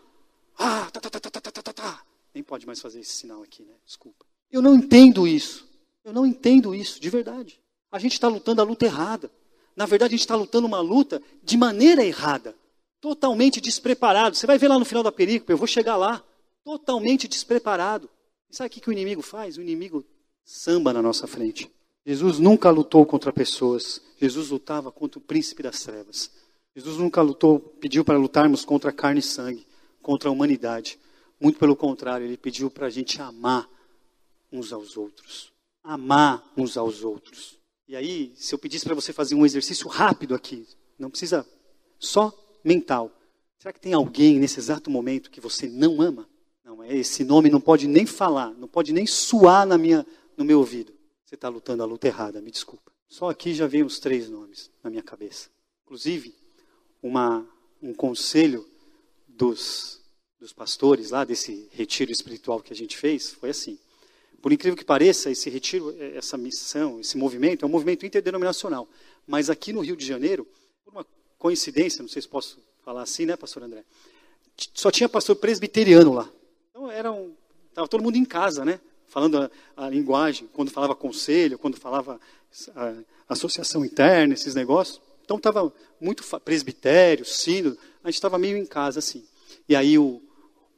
[0.57, 2.03] Ah, tá, tá, tá, tá, tá, tá, tá, tá.
[2.35, 3.75] Nem pode mais fazer esse sinal aqui, né?
[3.85, 4.25] Desculpa.
[4.51, 5.69] Eu não entendo isso.
[6.05, 7.61] Eu não entendo isso, de verdade.
[7.91, 9.31] A gente está lutando a luta errada.
[9.77, 12.55] Na verdade, a gente está lutando uma luta de maneira errada.
[13.03, 14.37] Totalmente despreparado.
[14.37, 16.23] Você vai ver lá no final da película, eu vou chegar lá.
[16.65, 18.09] Totalmente despreparado.
[18.49, 19.57] E sabe o que o inimigo faz?
[19.57, 20.05] O inimigo
[20.45, 21.69] samba na nossa frente.
[22.07, 24.01] Jesus nunca lutou contra pessoas.
[24.21, 26.31] Jesus lutava contra o príncipe das trevas.
[26.77, 29.67] Jesus nunca lutou, pediu para lutarmos contra carne e sangue,
[30.01, 30.97] contra a humanidade.
[31.41, 33.69] Muito pelo contrário, ele pediu para a gente amar
[34.53, 35.53] uns aos outros.
[35.83, 37.59] Amar uns aos outros.
[37.89, 40.65] E aí, se eu pedisse para você fazer um exercício rápido aqui,
[40.97, 41.45] não precisa,
[41.99, 42.33] só
[42.65, 43.11] mental.
[43.59, 46.29] Será que tem alguém nesse exato momento que você não ama?
[46.65, 50.45] Não, é esse nome não pode nem falar, não pode nem suar na minha, no
[50.45, 50.93] meu ouvido.
[51.25, 52.93] Você está lutando a luta errada, me desculpa.
[53.09, 55.49] Só aqui já vem os três nomes na minha cabeça.
[55.85, 56.35] Inclusive,
[57.03, 57.47] uma,
[57.83, 58.67] um conselho
[59.29, 60.01] dos,
[60.41, 63.79] dos pastores lá, desse retiro espiritual que a gente fez, foi assim.
[64.41, 68.89] Por incrível que pareça, esse retiro, é, essa missão, esse movimento, é um movimento interdenominacional.
[69.27, 70.47] Mas aqui no Rio de Janeiro,
[70.85, 71.07] por uma
[71.43, 73.85] coincidência, não sei se posso falar assim, né, pastor André?
[74.73, 76.31] Só tinha pastor presbiteriano lá.
[76.71, 77.35] Então era um,
[77.69, 78.79] estava todo mundo em casa, né?
[79.09, 82.21] falando a, a, linguagem, quando falava conselho, quando falava
[82.77, 82.95] a,
[83.29, 85.03] associação interna, esses negócios.
[85.25, 89.25] Então estava muito presbitério, sino, a gente estava meio em casa assim.
[89.69, 90.23] E aí o,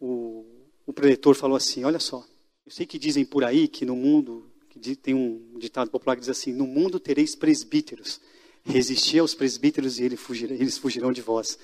[0.00, 0.46] o,
[0.86, 2.24] o preletor falou assim: Olha só,
[2.64, 6.20] eu sei que dizem por aí que no mundo, que tem um ditado popular que
[6.20, 8.20] diz assim: No mundo tereis presbíteros.
[8.64, 11.58] Resisti aos presbíteros e eles fugirão, de vós.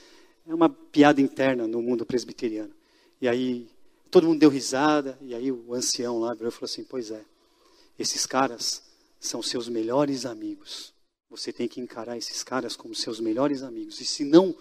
[0.47, 2.75] É uma piada interna no mundo presbiteriano.
[3.21, 3.69] E aí
[4.11, 7.25] Todo mundo deu risada, e aí o ancião lá virou e falou assim: Pois é,
[7.99, 8.83] esses caras
[9.21, 10.93] são seus melhores amigos.
[11.29, 14.01] Você tem que encarar esses caras como seus melhores amigos.
[14.01, 14.57] E se não,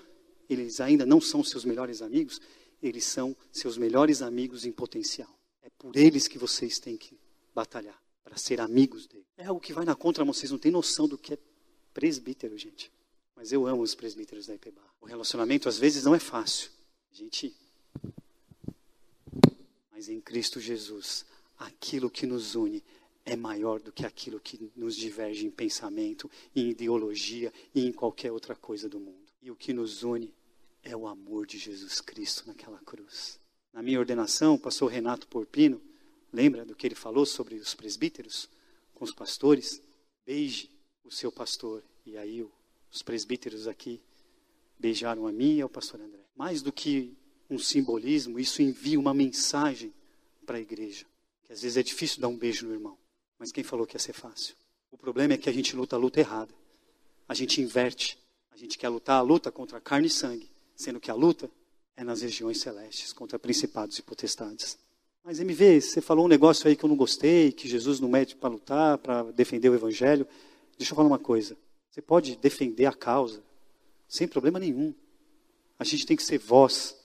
[0.48, 2.40] eles ainda não são seus melhores amigos,
[2.82, 5.30] eles são seus melhores amigos em potencial.
[5.64, 7.20] É por eles que vocês têm que
[7.56, 9.26] batalhar, para ser amigos dele.
[9.36, 11.38] É algo que vai na contramão, vocês não têm noção do que é
[11.94, 12.92] presbítero, gente.
[13.36, 14.82] Mas eu amo os presbíteros da IPBA.
[15.00, 16.70] O relacionamento às vezes não é fácil.
[17.12, 17.56] A gente
[20.00, 21.26] mas em Cristo Jesus,
[21.58, 22.82] aquilo que nos une
[23.26, 28.32] é maior do que aquilo que nos diverge em pensamento, em ideologia e em qualquer
[28.32, 29.28] outra coisa do mundo.
[29.42, 30.34] E o que nos une
[30.82, 33.42] é o amor de Jesus Cristo naquela cruz.
[33.74, 35.82] Na minha ordenação, o pastor Renato Porpino,
[36.32, 38.50] lembra do que ele falou sobre os presbíteros
[38.94, 39.82] com os pastores?
[40.26, 40.70] Beije
[41.10, 41.84] o seu pastor.
[42.06, 42.48] E aí
[42.92, 44.00] os presbíteros aqui
[44.80, 46.22] beijaram a mim e ao pastor André.
[46.36, 47.14] Mais do que
[47.50, 49.92] um simbolismo, isso envia uma mensagem
[50.46, 51.06] para a igreja.
[51.44, 52.98] Que às vezes é difícil dar um beijo no irmão,
[53.38, 54.56] mas quem falou que ia ser fácil?
[54.92, 56.54] O problema é que a gente luta a luta errada.
[57.28, 58.18] A gente inverte.
[58.52, 61.50] A gente quer lutar a luta contra carne e sangue, sendo que a luta
[61.96, 64.78] é nas regiões celestes, contra principados e potestades.
[65.24, 68.36] Mas MV, você falou um negócio aí que eu não gostei, que Jesus não mede
[68.36, 70.28] para lutar, para defender o evangelho.
[70.80, 71.56] Deixa eu falar uma coisa.
[71.92, 73.44] Você pode defender a causa
[74.08, 74.94] sem problema nenhum.
[75.78, 76.96] A gente tem que ser voz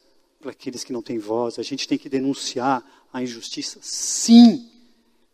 [0.40, 3.80] para aqueles que não têm voz, a gente tem que denunciar a injustiça.
[3.82, 4.70] Sim,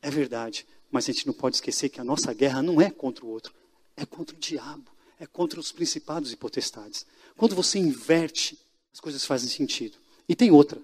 [0.01, 3.25] é verdade, mas a gente não pode esquecer que a nossa guerra não é contra
[3.25, 3.53] o outro,
[3.97, 7.05] é contra o diabo, é contra os principados e potestades.
[7.37, 8.59] Quando você inverte,
[8.93, 9.99] as coisas fazem sentido.
[10.29, 10.81] E tem outra,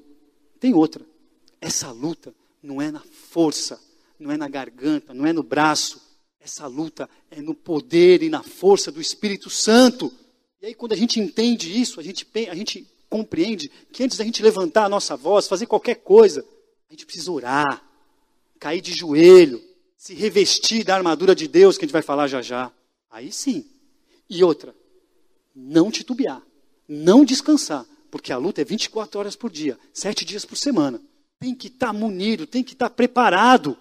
[0.58, 1.06] tem outra.
[1.60, 3.80] Essa luta não é na força,
[4.18, 6.02] não é na garganta, não é no braço.
[6.46, 10.12] Essa luta é no poder e na força do Espírito Santo.
[10.62, 14.24] E aí, quando a gente entende isso, a gente, a gente compreende que antes da
[14.24, 16.46] gente levantar a nossa voz, fazer qualquer coisa,
[16.88, 17.82] a gente precisa orar,
[18.60, 19.60] cair de joelho,
[19.96, 22.70] se revestir da armadura de Deus, que a gente vai falar já já.
[23.10, 23.66] Aí sim.
[24.30, 24.72] E outra,
[25.52, 26.40] não titubear,
[26.86, 31.02] não descansar, porque a luta é 24 horas por dia, 7 dias por semana.
[31.40, 33.76] Tem que estar tá munido, tem que estar tá preparado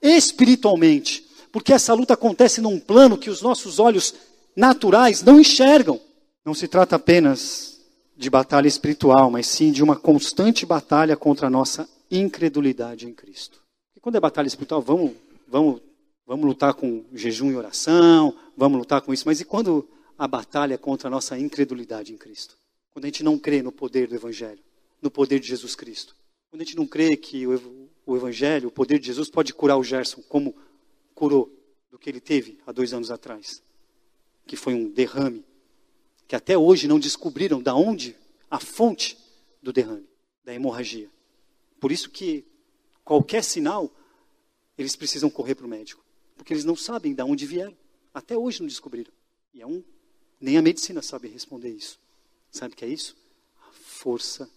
[0.00, 4.14] espiritualmente, porque essa luta acontece num plano que os nossos olhos
[4.54, 6.00] naturais não enxergam.
[6.44, 7.80] Não se trata apenas
[8.16, 13.62] de batalha espiritual, mas sim de uma constante batalha contra a nossa incredulidade em Cristo.
[13.96, 15.12] E quando é batalha espiritual, vamos,
[15.46, 15.80] vamos,
[16.26, 19.88] vamos lutar com jejum e oração, vamos lutar com isso, mas e quando
[20.18, 22.56] a batalha contra a nossa incredulidade em Cristo?
[22.90, 24.58] Quando a gente não crê no poder do Evangelho,
[25.00, 26.16] no poder de Jesus Cristo.
[26.50, 29.76] Quando a gente não crê que o, o Evangelho, o poder de Jesus pode curar
[29.76, 30.54] o Gerson como
[31.18, 31.52] curou
[31.90, 33.60] do que ele teve há dois anos atrás,
[34.46, 35.44] que foi um derrame
[36.28, 38.16] que até hoje não descobriram da onde
[38.48, 39.18] a fonte
[39.60, 40.08] do derrame,
[40.44, 41.10] da hemorragia.
[41.80, 42.44] Por isso que
[43.02, 43.90] qualquer sinal,
[44.76, 46.04] eles precisam correr para o médico,
[46.36, 47.76] porque eles não sabem de onde vieram.
[48.14, 49.10] Até hoje não descobriram.
[49.52, 49.82] E é um,
[50.40, 51.98] nem a medicina sabe responder isso.
[52.48, 53.16] Sabe o que é isso?
[53.68, 54.48] A força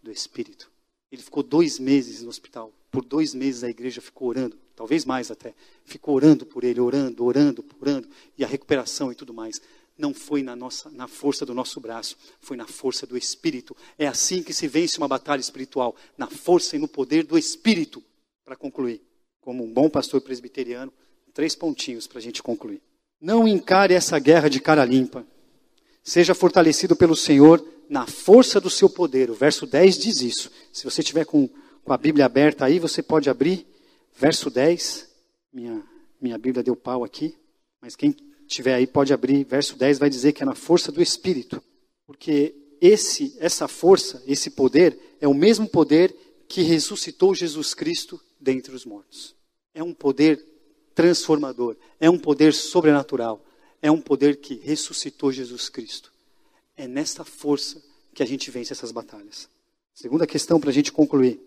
[0.00, 0.70] do Espírito.
[1.10, 2.72] Ele ficou dois meses no hospital.
[2.92, 5.54] Por dois meses a igreja ficou orando, talvez mais até.
[5.84, 9.60] Ficou orando por ele, orando, orando, orando, e a recuperação e tudo mais.
[9.98, 13.74] Não foi na, nossa, na força do nosso braço, foi na força do Espírito.
[13.98, 18.04] É assim que se vence uma batalha espiritual, na força e no poder do Espírito.
[18.44, 19.02] Para concluir,
[19.40, 20.92] como um bom pastor presbiteriano,
[21.32, 22.82] três pontinhos para a gente concluir.
[23.18, 25.26] Não encare essa guerra de cara limpa.
[26.04, 29.30] Seja fortalecido pelo Senhor na força do seu poder.
[29.30, 30.50] O verso 10 diz isso.
[30.72, 31.48] Se você tiver com,
[31.82, 33.66] com a Bíblia aberta aí, você pode abrir.
[34.16, 35.08] Verso 10.
[35.52, 35.82] Minha,
[36.20, 37.36] minha Bíblia deu pau aqui.
[37.80, 39.44] Mas quem tiver aí pode abrir.
[39.44, 41.62] Verso 10 vai dizer que é na força do Espírito.
[42.06, 46.14] Porque esse, essa força, esse poder, é o mesmo poder
[46.48, 49.34] que ressuscitou Jesus Cristo dentre os mortos.
[49.74, 50.44] É um poder
[50.94, 53.44] transformador, é um poder sobrenatural,
[53.82, 56.12] é um poder que ressuscitou Jesus Cristo.
[56.76, 57.82] É nesta força
[58.14, 59.48] que a gente vence essas batalhas.
[59.92, 61.40] Segunda questão para a gente concluir.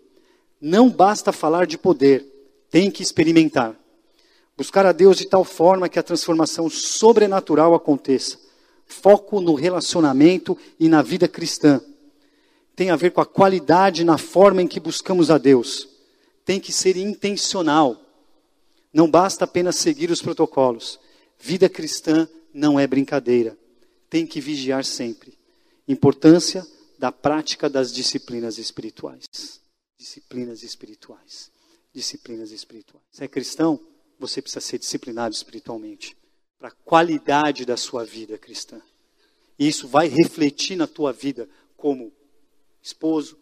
[0.60, 2.24] Não basta falar de poder,
[2.70, 3.78] tem que experimentar.
[4.56, 8.38] Buscar a Deus de tal forma que a transformação sobrenatural aconteça.
[8.86, 11.80] Foco no relacionamento e na vida cristã.
[12.76, 15.88] Tem a ver com a qualidade na forma em que buscamos a Deus.
[16.44, 18.00] Tem que ser intencional.
[18.92, 20.98] Não basta apenas seguir os protocolos.
[21.38, 23.56] Vida cristã não é brincadeira.
[24.08, 25.38] Tem que vigiar sempre.
[25.86, 26.66] Importância
[26.98, 29.24] da prática das disciplinas espirituais.
[29.98, 31.50] Disciplinas espirituais.
[31.92, 33.04] Disciplinas espirituais.
[33.10, 33.80] Se é cristão,
[34.18, 36.16] você precisa ser disciplinado espiritualmente.
[36.58, 38.80] Para a qualidade da sua vida cristã.
[39.58, 42.12] E isso vai refletir na tua vida como
[42.82, 43.38] esposo,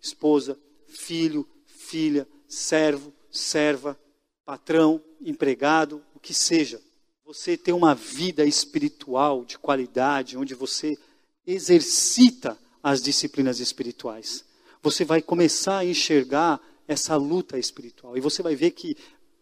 [0.00, 3.98] esposa, filho, filha, servo, serva,
[4.44, 6.80] patrão, empregado, o que seja.
[7.24, 10.98] Você tem uma vida espiritual de qualidade, onde você
[11.46, 14.44] exercita as disciplinas espirituais.
[14.82, 16.60] Você vai começar a enxergar
[16.90, 18.16] essa luta espiritual.
[18.16, 18.96] E você vai ver que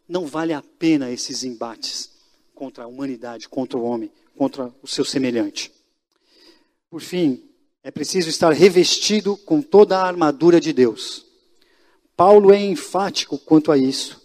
[0.07, 2.11] não vale a pena esses embates
[2.55, 5.73] contra a humanidade, contra o homem, contra o seu semelhante.
[6.91, 7.43] Por fim,
[7.83, 11.25] é preciso estar revestido com toda a armadura de Deus.
[12.15, 14.21] Paulo é enfático quanto a isso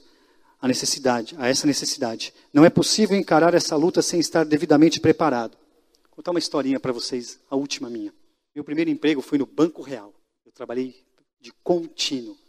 [0.60, 2.34] a necessidade, a essa necessidade.
[2.52, 5.58] Não é possível encarar essa luta sem estar devidamente preparado.
[6.04, 8.14] Vou contar uma historinha para vocês, a última minha.
[8.54, 10.14] Meu primeiro emprego foi no Banco Real.
[10.46, 10.96] Eu trabalhei
[11.40, 12.43] de contínuo.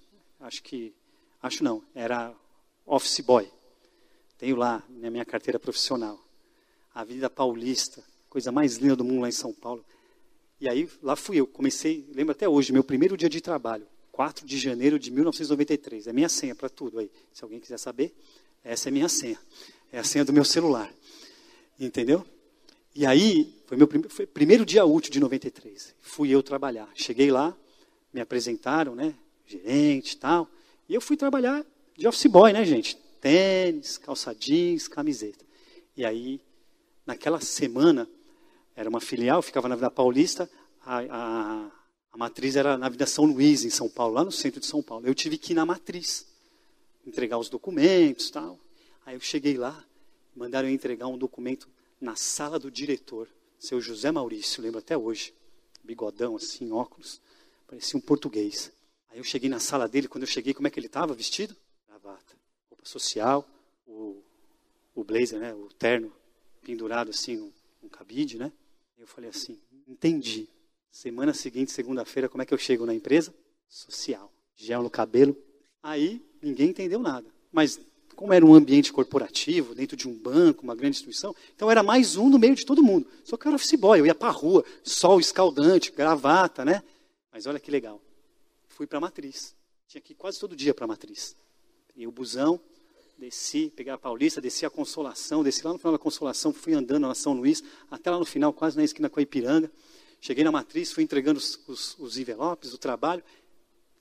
[0.45, 0.93] Acho que,
[1.43, 2.35] acho não, era
[2.85, 3.51] office boy.
[4.37, 6.23] Tenho lá na minha carteira profissional.
[6.95, 9.83] Avenida Paulista, coisa mais linda do mundo lá em São Paulo.
[10.61, 11.47] E aí, lá fui eu.
[11.47, 13.87] Comecei, lembro até hoje, meu primeiro dia de trabalho.
[14.13, 16.09] 4 de janeiro de 1993.
[16.09, 17.11] É minha senha para tudo aí.
[17.33, 18.15] Se alguém quiser saber,
[18.63, 19.39] essa é minha senha.
[19.91, 20.93] É a senha do meu celular.
[21.81, 22.23] Entendeu?
[22.95, 25.95] E aí, foi meu prim foi primeiro dia útil de 93.
[26.03, 26.91] Fui eu trabalhar.
[26.95, 27.57] Cheguei lá,
[28.13, 29.15] me apresentaram, né?
[29.47, 30.49] Gerente e tal.
[30.89, 31.65] E eu fui trabalhar
[31.97, 32.97] de office boy, né, gente?
[33.21, 35.45] Tênis, calça jeans, camiseta.
[35.97, 36.41] E aí,
[37.07, 38.09] naquela semana,
[38.75, 40.51] era uma filial, ficava na Vida Paulista,
[40.85, 41.71] a, a
[42.15, 44.81] a matriz era na Vida São Luís, em São Paulo, lá no centro de São
[44.81, 45.05] Paulo.
[45.05, 46.25] Eu tive que ir na matriz,
[47.05, 48.57] entregar os documentos tal.
[49.05, 49.85] Aí eu cheguei lá,
[50.33, 51.69] mandaram eu entregar um documento
[52.01, 53.29] na sala do diretor,
[53.59, 55.35] seu José Maurício, lembro até hoje.
[55.83, 57.21] Bigodão assim, óculos,
[57.67, 58.71] parecia um português.
[59.15, 61.55] Aí eu cheguei na sala dele, quando eu cheguei, como é que ele estava vestido?
[61.87, 62.35] Gravata,
[62.69, 63.49] roupa social,
[63.87, 64.21] o,
[64.93, 66.13] o blazer, né, o terno
[66.65, 68.51] pendurado assim no, no cabide, né?
[68.99, 69.57] Eu falei assim,
[69.87, 70.49] entendi.
[70.91, 73.33] Semana seguinte, segunda-feira, como é que eu chego na empresa?
[73.69, 74.33] Social.
[74.57, 75.37] Gel no cabelo.
[75.81, 77.29] Aí, ninguém entendeu nada.
[77.53, 77.79] Mas,
[78.17, 82.17] como era um ambiente corporativo, dentro de um banco, uma grande instituição, então era mais
[82.17, 83.07] um no meio de todo mundo.
[83.23, 86.83] Só que eu era office boy, eu ia para rua, sol escaldante, gravata, né?
[87.33, 88.01] Mas olha que legal.
[88.75, 89.55] Fui para a matriz.
[89.87, 91.37] Tinha que ir quase todo dia para a matriz.
[91.95, 92.61] E o busão,
[93.17, 97.07] desci, peguei a Paulista, desci a Consolação, desci lá no final da Consolação, fui andando
[97.07, 99.71] na São Luís, até lá no final, quase na esquina com a Ipiranga.
[100.21, 103.23] Cheguei na matriz, fui entregando os, os, os envelopes, o trabalho.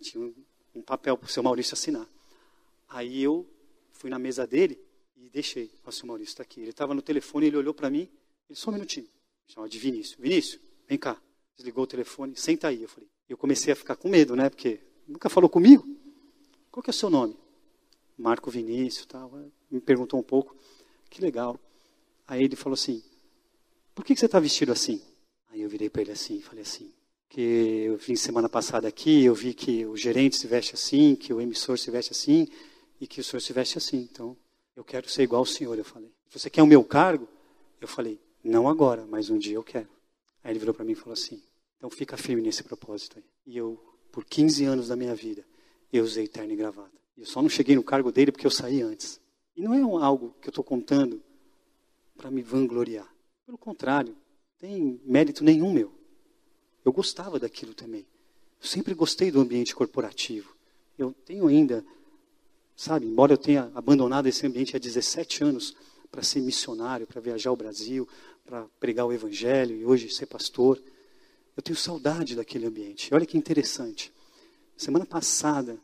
[0.01, 0.33] Tinha um,
[0.73, 2.07] um papel para o seu Maurício assinar.
[2.89, 3.47] Aí eu
[3.91, 4.79] fui na mesa dele
[5.15, 5.69] e deixei.
[5.85, 6.61] O seu Maurício está aqui.
[6.61, 8.09] Ele estava no telefone, ele olhou para mim.
[8.49, 9.07] Ele só um minutinho.
[9.45, 10.17] Chamava de Vinícius.
[10.19, 11.21] Vinícius, vem cá.
[11.55, 12.35] Desligou o telefone.
[12.35, 12.81] Senta aí.
[12.81, 13.12] Eu falei.
[13.29, 14.49] Eu comecei a ficar com medo, né?
[14.49, 15.87] Porque nunca falou comigo.
[16.71, 17.37] Qual que é o seu nome?
[18.17, 19.31] Marco Vinícius, tal.
[19.69, 20.55] Me perguntou um pouco.
[21.09, 21.59] Que legal.
[22.27, 23.03] Aí ele falou assim:
[23.93, 25.01] Por que, que você está vestido assim?
[25.53, 26.91] Aí eu virei para ele assim falei assim,
[27.29, 31.31] que eu vim semana passada aqui, eu vi que o gerente se veste assim, que
[31.31, 32.47] o emissor se veste assim,
[32.99, 34.07] e que o senhor se veste assim.
[34.11, 34.35] Então,
[34.75, 36.11] eu quero ser igual ao senhor, eu falei.
[36.31, 37.27] Você quer o meu cargo?
[37.79, 39.89] Eu falei, não agora, mas um dia eu quero.
[40.43, 41.41] Aí ele virou para mim e falou assim,
[41.83, 43.25] então fica firme nesse propósito aí.
[43.45, 43.77] E eu
[44.09, 45.45] por 15 anos da minha vida,
[45.91, 46.97] eu usei terno e gravata.
[47.17, 49.19] Eu só não cheguei no cargo dele porque eu saí antes.
[49.53, 51.21] E não é algo que eu estou contando
[52.15, 53.13] para me vangloriar.
[53.45, 54.15] Pelo contrário,
[54.57, 55.91] tem mérito nenhum meu.
[56.85, 58.07] Eu gostava daquilo também.
[58.61, 60.55] Eu sempre gostei do ambiente corporativo.
[60.97, 61.83] Eu tenho ainda,
[62.77, 65.75] sabe, embora eu tenha abandonado esse ambiente há 17 anos
[66.09, 68.07] para ser missionário, para viajar ao Brasil,
[68.45, 70.81] para pregar o evangelho e hoje ser pastor,
[71.55, 73.13] eu tenho saudade daquele ambiente.
[73.13, 74.11] Olha que interessante.
[74.75, 75.79] Semana passada,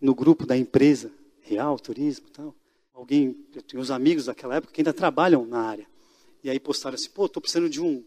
[0.00, 2.54] no grupo da empresa Real Turismo tal,
[2.94, 5.86] alguém, eu tenho uns amigos daquela época que ainda trabalham na área.
[6.42, 8.04] E aí postaram assim, pô, estou precisando de um,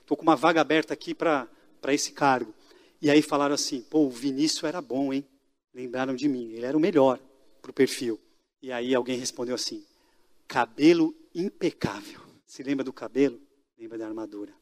[0.00, 1.48] estou com uma vaga aberta aqui para
[1.88, 2.52] esse cargo.
[3.00, 5.24] E aí falaram assim, pô, o Vinícius era bom, hein?
[5.72, 7.18] Lembraram de mim, ele era o melhor
[7.62, 8.20] para o perfil.
[8.60, 9.84] E aí alguém respondeu assim,
[10.48, 12.20] cabelo impecável.
[12.46, 13.40] Se lembra do cabelo?
[13.78, 14.52] Lembra da armadura.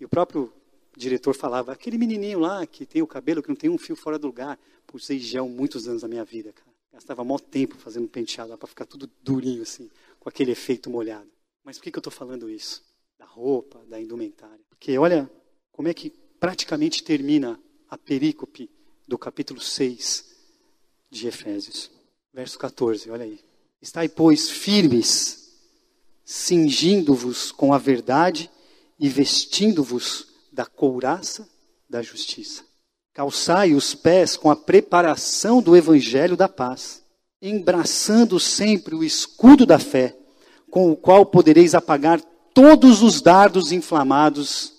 [0.00, 0.52] E o próprio
[0.96, 4.18] diretor falava, aquele menininho lá que tem o cabelo que não tem um fio fora
[4.18, 4.58] do lugar.
[4.92, 6.74] Usei gel muitos anos da minha vida, cara.
[6.90, 11.28] Gastava mó tempo fazendo penteado para ficar tudo durinho assim, com aquele efeito molhado.
[11.62, 12.82] Mas por que, que eu estou falando isso?
[13.18, 14.64] Da roupa, da indumentária.
[14.70, 15.30] Porque olha
[15.70, 16.08] como é que
[16.40, 18.70] praticamente termina a perícope
[19.06, 20.34] do capítulo 6
[21.10, 21.90] de Efésios.
[22.32, 23.40] Verso 14, olha aí.
[23.82, 25.52] Estai, pois, firmes,
[26.24, 28.50] cingindo-vos com a verdade
[28.98, 31.46] e vestindo-vos da couraça
[31.86, 32.64] da justiça.
[33.12, 37.04] Calçai os pés com a preparação do evangelho da paz,
[37.42, 40.16] embraçando sempre o escudo da fé,
[40.70, 42.22] com o qual podereis apagar
[42.54, 44.72] todos os dardos inflamados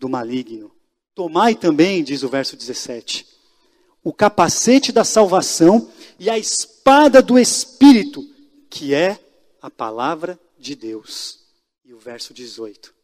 [0.00, 0.72] do maligno.
[1.14, 3.26] Tomai também, diz o verso 17,
[4.02, 8.24] o capacete da salvação e a espada do Espírito,
[8.70, 9.20] que é
[9.60, 11.40] a palavra de Deus.
[11.84, 12.97] E o verso 18, com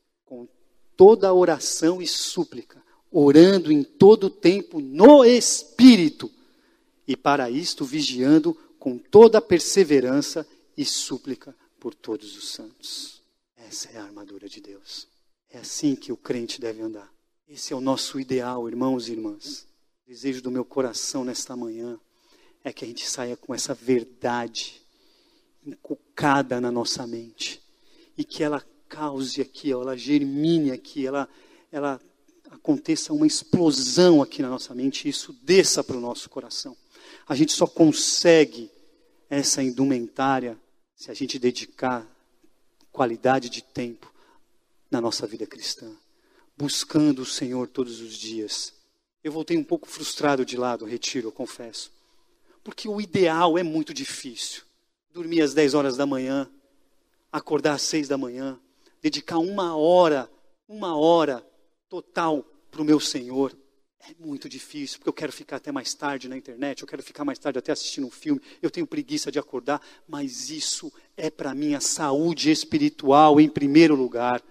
[0.96, 6.30] toda oração e súplica, orando em todo tempo no Espírito,
[7.06, 13.22] e para isto vigiando com toda perseverança e súplica por todos os santos.
[13.56, 15.06] Essa é a armadura de Deus.
[15.50, 17.12] É assim que o crente deve andar.
[17.48, 19.66] Esse é o nosso ideal, irmãos e irmãs.
[20.04, 21.98] O desejo do meu coração nesta manhã
[22.62, 24.82] é que a gente saia com essa verdade
[25.64, 27.62] encucada na nossa mente
[28.16, 28.64] e que ela
[28.94, 31.28] cause aqui, ela germine aqui, ela,
[31.72, 32.00] ela
[32.48, 36.76] aconteça uma explosão aqui na nossa mente e isso desça para o nosso coração.
[37.26, 38.70] A gente só consegue
[39.28, 40.56] essa indumentária
[40.94, 42.06] se a gente dedicar
[42.92, 44.12] qualidade de tempo
[44.88, 45.90] na nossa vida cristã,
[46.56, 48.72] buscando o Senhor todos os dias.
[49.24, 51.90] Eu voltei um pouco frustrado de lá do retiro, eu confesso,
[52.62, 54.62] porque o ideal é muito difícil.
[55.12, 56.48] Dormir às 10 horas da manhã,
[57.32, 58.60] acordar às 6 da manhã,
[59.04, 60.30] dedicar uma hora,
[60.66, 61.46] uma hora
[61.90, 63.54] total para o meu Senhor.
[64.00, 67.22] É muito difícil, porque eu quero ficar até mais tarde na internet, eu quero ficar
[67.22, 69.78] mais tarde até assistindo um filme, eu tenho preguiça de acordar,
[70.08, 74.42] mas isso é para minha saúde espiritual em primeiro lugar.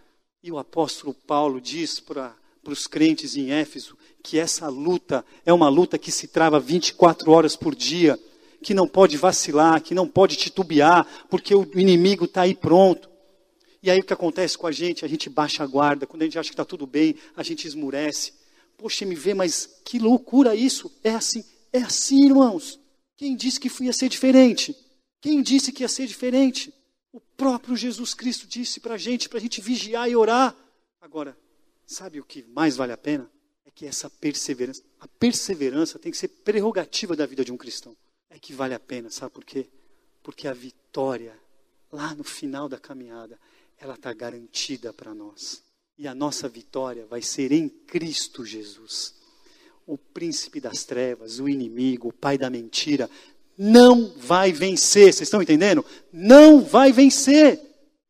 [0.44, 5.68] E o apóstolo Paulo diz para os crentes em Éfeso que essa luta é uma
[5.68, 8.20] luta que se trava 24 horas por dia,
[8.62, 13.13] que não pode vacilar, que não pode titubear, porque o inimigo está aí pronto.
[13.84, 15.04] E aí o que acontece com a gente?
[15.04, 17.68] A gente baixa a guarda, quando a gente acha que está tudo bem, a gente
[17.68, 18.32] esmurece.
[18.78, 20.90] Poxa, me vê, mas que loucura isso!
[21.04, 22.80] É assim, é assim, irmãos.
[23.18, 24.74] Quem disse que ia ser diferente?
[25.20, 26.74] Quem disse que ia ser diferente?
[27.12, 30.56] O próprio Jesus Cristo disse para a gente, para a gente vigiar e orar.
[31.02, 31.38] Agora,
[31.86, 33.30] sabe o que mais vale a pena?
[33.66, 37.98] É que essa perseverança, a perseverança tem que ser prerrogativa da vida de um cristão.
[38.30, 39.70] É que vale a pena, sabe por quê?
[40.24, 41.38] Porque a vitória,
[41.92, 43.38] lá no final da caminhada,
[43.78, 45.64] ela está garantida para nós.
[45.98, 49.16] E a nossa vitória vai ser em Cristo Jesus.
[49.86, 53.10] O príncipe das trevas, o inimigo, o pai da mentira,
[53.58, 55.14] não vai vencer.
[55.14, 55.86] Vocês estão entendendo?
[56.12, 57.60] Não vai vencer.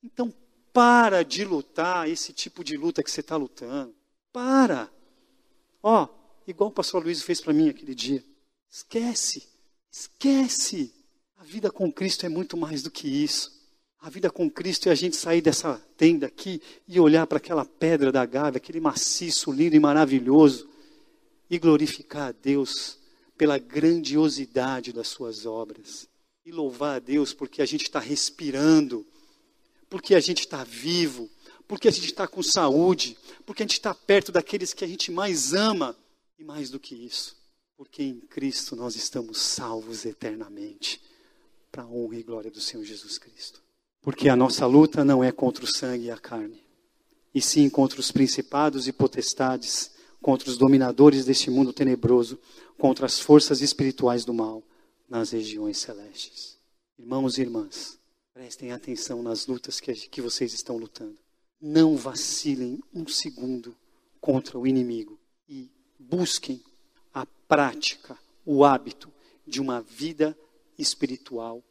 [0.03, 0.33] Então,
[0.71, 3.93] para de lutar esse tipo de luta que você está lutando.
[4.31, 4.89] Para.
[5.81, 6.07] Ó,
[6.47, 8.23] igual o pastor Luiz fez para mim aquele dia.
[8.69, 9.47] Esquece.
[9.91, 10.93] Esquece.
[11.37, 13.52] A vida com Cristo é muito mais do que isso.
[14.03, 17.63] A vida com Cristo é a gente sair dessa tenda aqui e olhar para aquela
[17.63, 20.67] pedra da Gávea, aquele maciço lindo e maravilhoso,
[21.49, 22.99] e glorificar a Deus
[23.37, 26.05] pela grandiosidade das suas obras.
[26.45, 29.07] E louvar a Deus porque a gente está respirando,
[29.89, 31.29] porque a gente está vivo,
[31.65, 35.13] porque a gente está com saúde, porque a gente está perto daqueles que a gente
[35.13, 35.95] mais ama.
[36.37, 37.37] E mais do que isso,
[37.77, 41.01] porque em Cristo nós estamos salvos eternamente,
[41.71, 43.62] para a honra e glória do Senhor Jesus Cristo.
[44.03, 46.61] Porque a nossa luta não é contra o sangue e a carne,
[47.33, 49.91] e sim contra os principados e potestades,
[50.21, 52.37] contra os dominadores deste mundo tenebroso,
[52.77, 54.61] contra as forças espirituais do mal
[55.09, 56.57] nas regiões celestes.
[56.99, 57.97] Irmãos e irmãs,
[58.33, 61.17] prestem atenção nas lutas que, que vocês estão lutando.
[61.61, 63.73] Não vacilem um segundo
[64.19, 66.61] contra o inimigo e busquem
[67.13, 69.09] a prática, o hábito
[69.47, 70.37] de uma vida
[70.77, 71.63] espiritual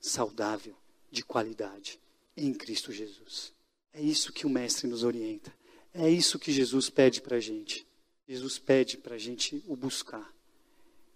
[0.00, 0.74] saudável,
[1.14, 1.98] de qualidade,
[2.36, 3.52] em Cristo Jesus.
[3.92, 5.52] É isso que o Mestre nos orienta.
[5.94, 7.86] É isso que Jesus pede para a gente.
[8.26, 10.34] Jesus pede para a gente o buscar.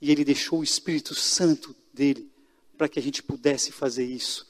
[0.00, 2.30] E ele deixou o Espírito Santo dele
[2.76, 4.46] para que a gente pudesse fazer isso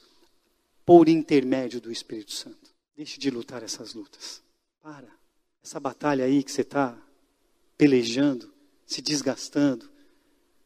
[0.85, 2.69] por intermédio do Espírito Santo.
[2.95, 4.43] Deixe de lutar essas lutas.
[4.81, 5.09] Para.
[5.63, 6.95] Essa batalha aí que você está
[7.75, 8.53] pelejando,
[8.85, 9.89] se desgastando,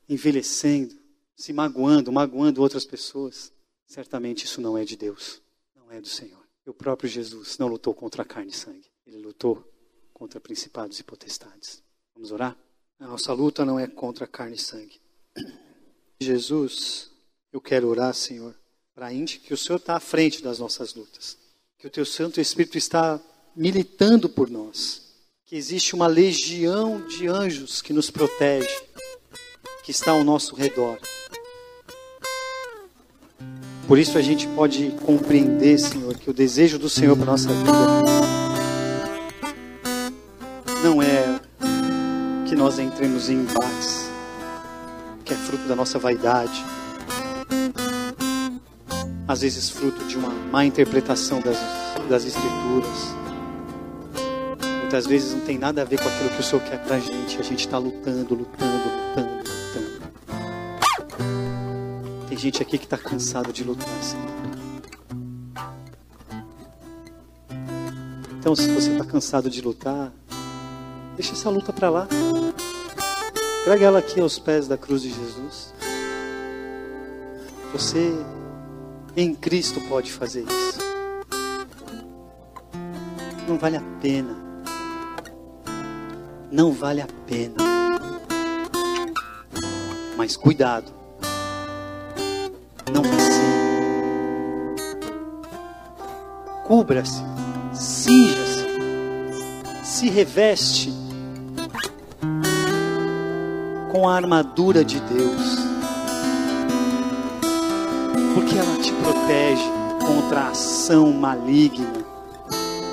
[0.09, 0.97] envelhecendo,
[1.35, 3.53] se magoando, magoando outras pessoas.
[3.85, 5.41] Certamente isso não é de Deus,
[5.75, 6.43] não é do Senhor.
[6.65, 9.69] E o próprio Jesus não lutou contra a carne e sangue, ele lutou
[10.13, 11.83] contra principados e potestades.
[12.13, 12.57] Vamos orar?
[12.99, 15.01] A nossa luta não é contra carne e sangue.
[16.21, 17.11] Jesus,
[17.51, 18.55] eu quero orar, Senhor,
[18.95, 21.37] para que o Senhor está à frente das nossas lutas,
[21.77, 23.19] que o Teu Santo Espírito está
[23.55, 25.13] militando por nós,
[25.45, 28.83] que existe uma legião de anjos que nos protege,
[29.83, 30.99] que está ao nosso redor.
[33.87, 37.71] Por isso a gente pode compreender, Senhor, que o desejo do Senhor para nossa vida
[40.83, 41.39] não é
[42.47, 44.09] que nós entremos em embates,
[45.25, 46.63] que é fruto da nossa vaidade,
[49.27, 51.57] às vezes fruto de uma má interpretação das,
[52.09, 53.13] das Escrituras.
[54.81, 56.99] Muitas vezes não tem nada a ver com aquilo que o Senhor quer para a
[56.99, 57.39] gente.
[57.39, 59.62] A gente está lutando, lutando, lutando.
[62.33, 64.25] Tem gente aqui que está cansado de lutar, Senhor.
[68.39, 70.11] Então, se você está cansado de lutar,
[71.15, 72.07] deixa essa luta para lá.
[73.63, 75.75] Traga ela aqui aos pés da cruz de Jesus.
[77.71, 78.11] Você
[79.15, 80.79] em Cristo pode fazer isso.
[83.47, 84.35] Não vale a pena.
[86.51, 87.57] Não vale a pena.
[90.17, 91.02] Mas cuidado.
[96.83, 97.23] Cubra-se.
[97.71, 98.67] Cinja-se.
[99.85, 100.93] Se reveste
[103.89, 105.59] com a armadura de Deus.
[108.33, 109.63] Porque ela te protege
[110.05, 112.03] contra a ação maligna,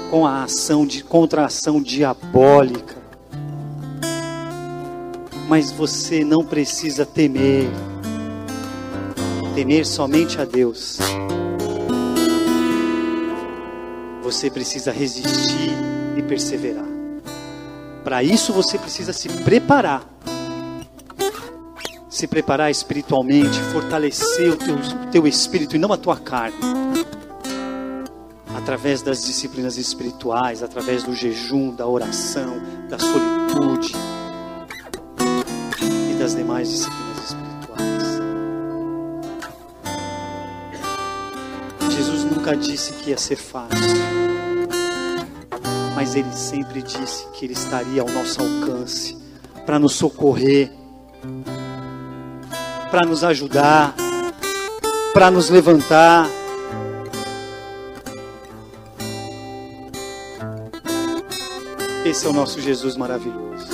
[0.09, 2.97] com a ação de contra a ação diabólica.
[5.49, 7.68] Mas você não precisa temer.
[9.57, 11.01] Temer somente a Deus.
[14.31, 15.72] Você precisa resistir
[16.16, 16.87] e perseverar.
[18.05, 20.09] Para isso você precisa se preparar
[22.09, 24.76] se preparar espiritualmente, fortalecer o teu,
[25.11, 26.59] teu espírito e não a tua carne.
[28.55, 33.93] Através das disciplinas espirituais, através do jejum, da oração, da solitude
[36.11, 37.51] e das demais disciplinas espirituais.
[41.91, 43.78] Jesus nunca disse que ia ser fácil,
[46.01, 49.19] mas ele sempre disse que ele estaria ao nosso alcance
[49.67, 50.73] para nos socorrer
[52.91, 53.95] para nos ajudar,
[55.13, 56.27] para nos levantar.
[62.03, 63.69] Esse é o nosso Jesus maravilhoso,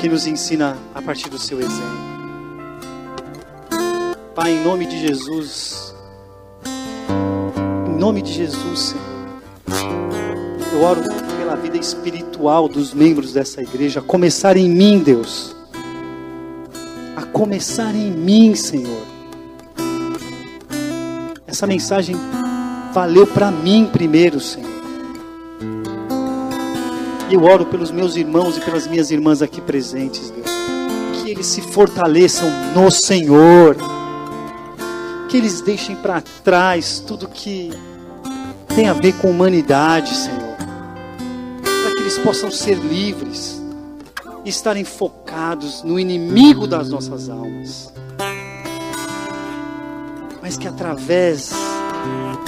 [0.00, 2.08] que nos ensina a partir do seu exemplo.
[4.36, 5.92] Pai, em nome de Jesus,
[7.88, 9.17] em nome de Jesus, Senhor,
[10.78, 11.02] eu oro
[11.38, 15.58] pela vida espiritual dos membros dessa igreja, a começar em mim, Deus
[17.38, 19.00] começar em mim, Senhor.
[21.46, 22.16] Essa mensagem
[22.92, 24.68] valeu para mim primeiro, Senhor.
[27.30, 30.50] E eu oro pelos meus irmãos e pelas minhas irmãs aqui presentes, Deus.
[31.22, 33.76] Que eles se fortaleçam no Senhor.
[35.28, 37.70] Que eles deixem para trás tudo que
[38.74, 40.47] tem a ver com humanidade, Senhor.
[42.08, 43.62] Eles possam ser livres
[44.42, 47.92] estarem focados no inimigo das nossas almas.
[50.40, 51.50] Mas que através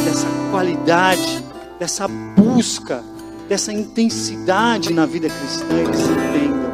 [0.02, 1.44] dessa qualidade,
[1.78, 3.04] dessa busca,
[3.50, 6.70] dessa intensidade na vida cristã, eles entendam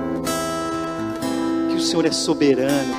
[1.69, 2.95] que o Senhor é soberano,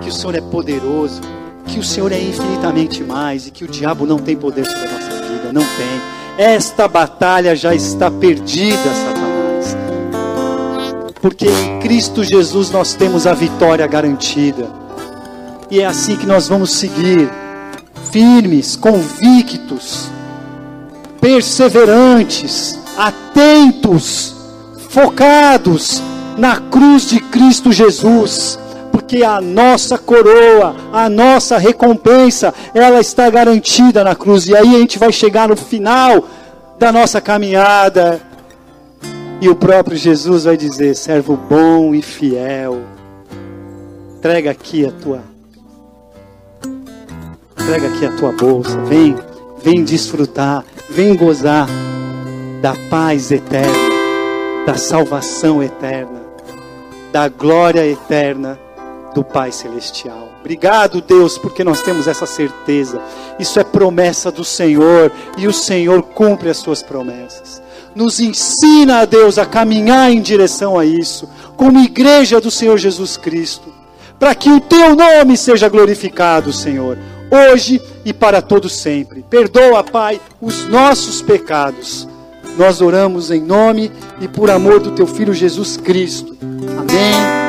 [0.00, 1.20] que o Senhor é poderoso,
[1.66, 4.92] que o Senhor é infinitamente mais e que o diabo não tem poder sobre a
[4.92, 6.15] nossa vida, não tem.
[6.38, 9.76] Esta batalha já está perdida, Satanás.
[11.20, 14.68] porque em Cristo Jesus nós temos a vitória garantida.
[15.70, 17.28] E é assim que nós vamos seguir,
[18.12, 20.10] firmes, convictos,
[21.20, 24.36] perseverantes, atentos,
[24.90, 26.02] focados
[26.36, 28.58] na cruz de Cristo Jesus
[29.06, 34.48] porque a nossa coroa, a nossa recompensa, ela está garantida na cruz.
[34.48, 36.24] E aí a gente vai chegar no final
[36.76, 38.20] da nossa caminhada.
[39.40, 42.80] E o próprio Jesus vai dizer: servo bom e fiel,
[44.18, 45.22] entrega aqui a tua.
[47.52, 49.16] Entrega aqui a tua bolsa, vem,
[49.62, 51.68] vem desfrutar, vem gozar
[52.60, 53.72] da paz eterna,
[54.66, 56.22] da salvação eterna,
[57.12, 58.65] da glória eterna
[59.16, 60.28] do Pai Celestial.
[60.40, 63.00] Obrigado, Deus, porque nós temos essa certeza.
[63.38, 67.62] Isso é promessa do Senhor e o Senhor cumpre as suas promessas.
[67.94, 73.72] Nos ensina, Deus, a caminhar em direção a isso, como igreja do Senhor Jesus Cristo,
[74.18, 76.98] para que o teu nome seja glorificado, Senhor,
[77.30, 79.24] hoje e para todo sempre.
[79.30, 82.06] Perdoa, Pai, os nossos pecados.
[82.58, 83.90] Nós oramos em nome
[84.20, 86.36] e por amor do teu filho Jesus Cristo.
[86.78, 87.45] Amém